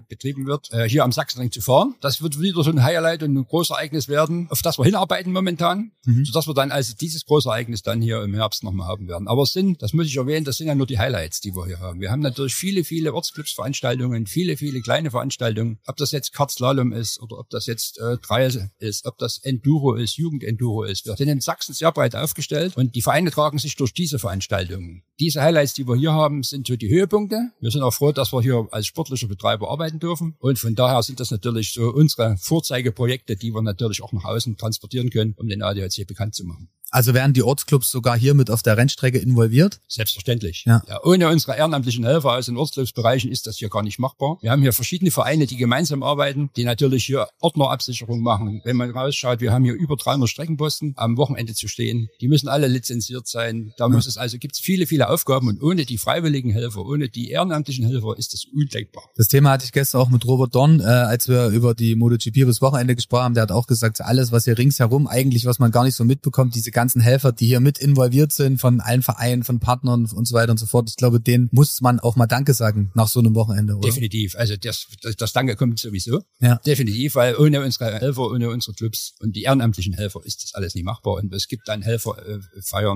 betrieben 0.08 0.46
wird, 0.46 0.72
äh, 0.72 0.88
hier 0.88 1.04
am 1.04 1.12
Sachsenring 1.12 1.52
zu 1.52 1.62
fahren. 1.62 1.96
Das 2.02 2.22
wird 2.22 2.40
wieder 2.40 2.64
so 2.64 2.72
ein 2.72 2.84
Highlight 2.84 3.24
und 3.24 3.36
ein 3.36 3.46
Großereignis 3.46 4.08
werden, 4.08 4.48
auf 4.50 4.62
das 4.62 4.78
wir 4.78 4.86
hinarbeiten 4.86 5.32
momentan, 5.32 5.92
mhm. 6.06 6.26
sodass 6.26 6.48
wir 6.48 6.54
dann 6.54 6.72
also 6.72 6.94
dieses 7.00 7.26
Großereignis 7.26 7.82
dann 7.82 8.02
hier 8.02 8.22
im 8.24 8.34
Herbst 8.34 8.64
nochmal 8.64 8.88
haben 8.88 9.08
werden. 9.08 9.28
Aber 9.28 9.44
es 9.44 9.54
sind, 9.54 9.82
das 9.82 9.94
muss 9.94 10.08
ich 10.08 10.18
erwähnen, 10.18 10.46
das 10.46 10.58
sind 10.58 10.68
ja 10.68 10.76
nur 10.76 10.88
die 10.88 11.00
Highlights, 11.00 11.42
die 11.42 11.56
wir 11.56 11.66
hier 11.66 11.80
haben. 11.80 12.00
Wir 12.00 12.12
haben 12.12 12.22
natürlich 12.22 12.56
viele, 12.56 12.84
viele 12.84 13.14
Ortsclubsveranstaltungen, 13.14 14.28
viele, 14.28 14.58
viele 14.58 14.82
kleine 14.82 15.12
Veranstaltungen, 15.12 15.80
ob 15.86 15.98
das 15.98 16.12
jetzt 16.12 16.34
Kartslalom 16.34 16.94
ist 16.94 17.22
oder 17.22 17.40
ob 17.40 17.50
das 17.50 17.66
jetzt 17.66 18.00
äh, 18.00 18.18
Dreie 18.18 18.72
ist, 18.80 19.06
ob 19.06 19.18
das 19.18 19.40
Enduro 19.40 19.96
ist, 19.96 20.18
Jugendenduro 20.18 20.84
ist. 20.84 21.06
Wir 21.06 21.16
sind 21.16 21.28
in 21.28 21.42
Sachsen 21.42 21.74
sehr 21.74 21.92
breit 21.92 22.16
aufgestellt 22.16 22.78
und 22.78 22.96
die 22.96 23.02
Vereine 23.02 23.32
tragen 23.32 23.60
sich 23.60 23.76
durch 23.76 23.94
diese 23.94 24.20
Veranstaltungen. 24.20 25.04
Diese 25.20 25.42
Highlights, 25.42 25.74
die 25.74 25.88
wir 25.88 25.96
hier 25.96 26.14
haben, 26.14 26.44
sind 26.44 26.68
so 26.68 26.76
die 26.76 26.90
Höhepunkte. 26.90 27.52
Wir 27.60 27.72
sind 27.72 27.82
auch 27.82 27.94
froh, 27.94 28.12
dass 28.12 28.32
wir 28.34 28.42
hier 28.42 28.68
als 28.70 28.86
sportlicher 28.86 29.28
Betreiber 29.28 29.72
arbeiten 29.72 30.00
dürfen. 30.00 30.36
Und 30.38 30.60
von 30.60 30.76
daher 30.76 31.02
sind 31.02 31.20
das 31.20 31.32
natürlich 31.32 31.74
so 31.74 31.92
unsere 31.92 32.38
Vorzeigeprojekte, 32.38 33.36
die 33.36 33.52
wir 33.52 33.64
natürlich 33.64 34.04
auch 34.04 34.14
nach 34.14 34.26
außen 34.26 34.58
transportieren 34.58 35.10
können, 35.10 35.34
um 35.38 35.48
den 35.48 35.64
ADAC 35.64 36.06
bekannt 36.06 36.36
zu 36.36 36.46
machen. 36.46 36.70
Also 36.92 37.14
werden 37.14 37.34
die 37.34 37.44
Ortsclubs 37.44 37.92
sogar 37.92 38.18
hier 38.18 38.34
mit 38.34 38.50
auf 38.50 38.64
der 38.64 38.78
Rennstrecke 38.78 39.18
involviert? 39.18 39.82
Selbstverständlich. 39.88 40.64
Ja. 40.66 40.82
ja 40.88 41.04
ohne 41.04 41.28
unsere 41.30 41.58
ehrenamtlichen 41.58 42.06
Helfer 42.06 42.34
aus 42.34 42.46
den 42.46 42.58
Ortsclubsbereichen 42.58 43.30
ist 43.32 43.46
das 43.48 43.58
hier 43.58 43.70
gar 43.70 43.84
nicht 43.84 44.00
machbar. 44.00 44.38
Wir 44.42 44.52
haben 44.52 44.62
hier 44.62 44.74
verschiedene 44.74 45.12
Vereine, 45.12 45.48
die 45.48 45.58
gemeinsam 45.58 46.02
arbeiten, 46.02 46.50
die 46.56 46.64
natürlich 46.64 47.06
hier 47.06 47.28
Ordnerabsicherung 47.42 48.22
machen. 48.22 48.62
Wenn 48.64 48.78
man 48.78 48.92
rausschaut, 48.92 49.42
wir 49.42 49.52
haben 49.52 49.66
hier 49.66 49.74
über 49.74 49.98
300 49.98 50.30
Streckenposten 50.30 50.94
am 50.96 51.18
Wochenende 51.18 51.54
zu 51.54 51.68
stehen. 51.68 52.08
Die 52.22 52.28
müssen 52.28 52.48
alle 52.48 52.68
lizenziert 52.68 53.28
sein. 53.28 53.74
Da 53.78 53.90
muss 53.90 54.08
es 54.08 54.18
also 54.18 54.38
gibt 54.38 54.56
es 54.56 54.62
viele, 54.62 54.88
viele 54.88 55.10
Aufgaben 55.10 55.50
und 55.50 55.62
ohne 55.62 55.86
die 55.86 55.98
freiwilligen 55.98 56.52
Helfer, 56.52 56.86
ohne 56.86 57.10
die 57.10 57.32
ehrenamtlichen 57.32 57.86
Helfer 57.86 58.18
ist 58.18 58.34
das 58.34 58.46
undenkbar. 58.46 59.04
Das 59.16 59.28
Thema 59.28 59.52
hatte 59.52 59.66
ich 59.66 59.72
gestern 59.74 60.02
auch 60.02 60.10
mit 60.10 60.26
Robert 60.26 60.56
Dorn, 60.56 60.80
äh, 60.80 60.84
als 60.84 61.28
wir 61.28 61.48
über 61.50 61.76
die 61.76 61.96
MotoGP 61.96 62.46
bis 62.46 62.62
Wochenende 62.62 62.96
gesprochen 62.96 63.24
haben. 63.24 63.34
Der 63.34 63.44
hat 63.44 63.52
auch 63.52 63.68
gesagt, 63.68 64.02
alles, 64.02 64.32
was 64.32 64.46
hier 64.46 64.58
ringsherum 64.58 65.08
eigentlich, 65.08 65.46
was 65.46 65.60
man 65.60 65.72
gar 65.72 65.84
nicht 65.84 65.96
so 65.96 66.06
mitbekommt, 66.06 66.56
diese 66.56 66.72
ganzen 66.78 67.02
Helfer, 67.02 67.32
die 67.32 67.48
hier 67.48 67.60
mit 67.60 67.80
involviert 67.80 68.32
sind, 68.32 68.62
von 68.62 68.82
allen 68.82 69.02
Vereinen, 69.02 69.44
von 69.44 69.60
Partnern 69.60 70.06
und 70.06 70.28
so 70.28 70.36
weiter 70.36 70.52
und 70.52 70.60
so 70.60 70.68
fort. 70.68 70.92
Ich 70.92 70.96
glaube, 70.96 71.20
denen 71.20 71.50
muss 71.52 71.82
man 71.82 72.00
auch 72.00 72.16
mal 72.16 72.28
Danke 72.28 72.54
sagen 72.54 72.92
nach 72.94 73.08
so 73.08 73.20
einem 73.20 73.34
Wochenende, 73.34 73.78
oder? 73.78 73.88
Definitiv. 73.88 74.36
Also 74.36 74.56
das, 74.58 74.86
das, 75.02 75.16
das 75.16 75.34
Danke 75.34 75.56
kommt 75.56 75.80
sowieso. 75.80 76.22
Ja. 76.40 76.58
Definitiv, 76.68 77.16
weil 77.16 77.36
ohne 77.36 77.64
unsere 77.64 78.00
Helfer, 78.00 78.30
ohne 78.30 78.52
unsere 78.52 78.76
Clubs 78.76 79.16
und 79.22 79.36
die 79.36 79.42
ehrenamtlichen 79.42 79.94
Helfer 79.94 80.22
ist 80.24 80.44
das 80.44 80.54
alles 80.54 80.76
nicht 80.76 80.84
machbar. 80.84 81.16
Und 81.16 81.34
es 81.34 81.48
gibt 81.48 81.68
dann 81.68 81.82
Helfer 81.82 82.16
äh. 82.28 82.38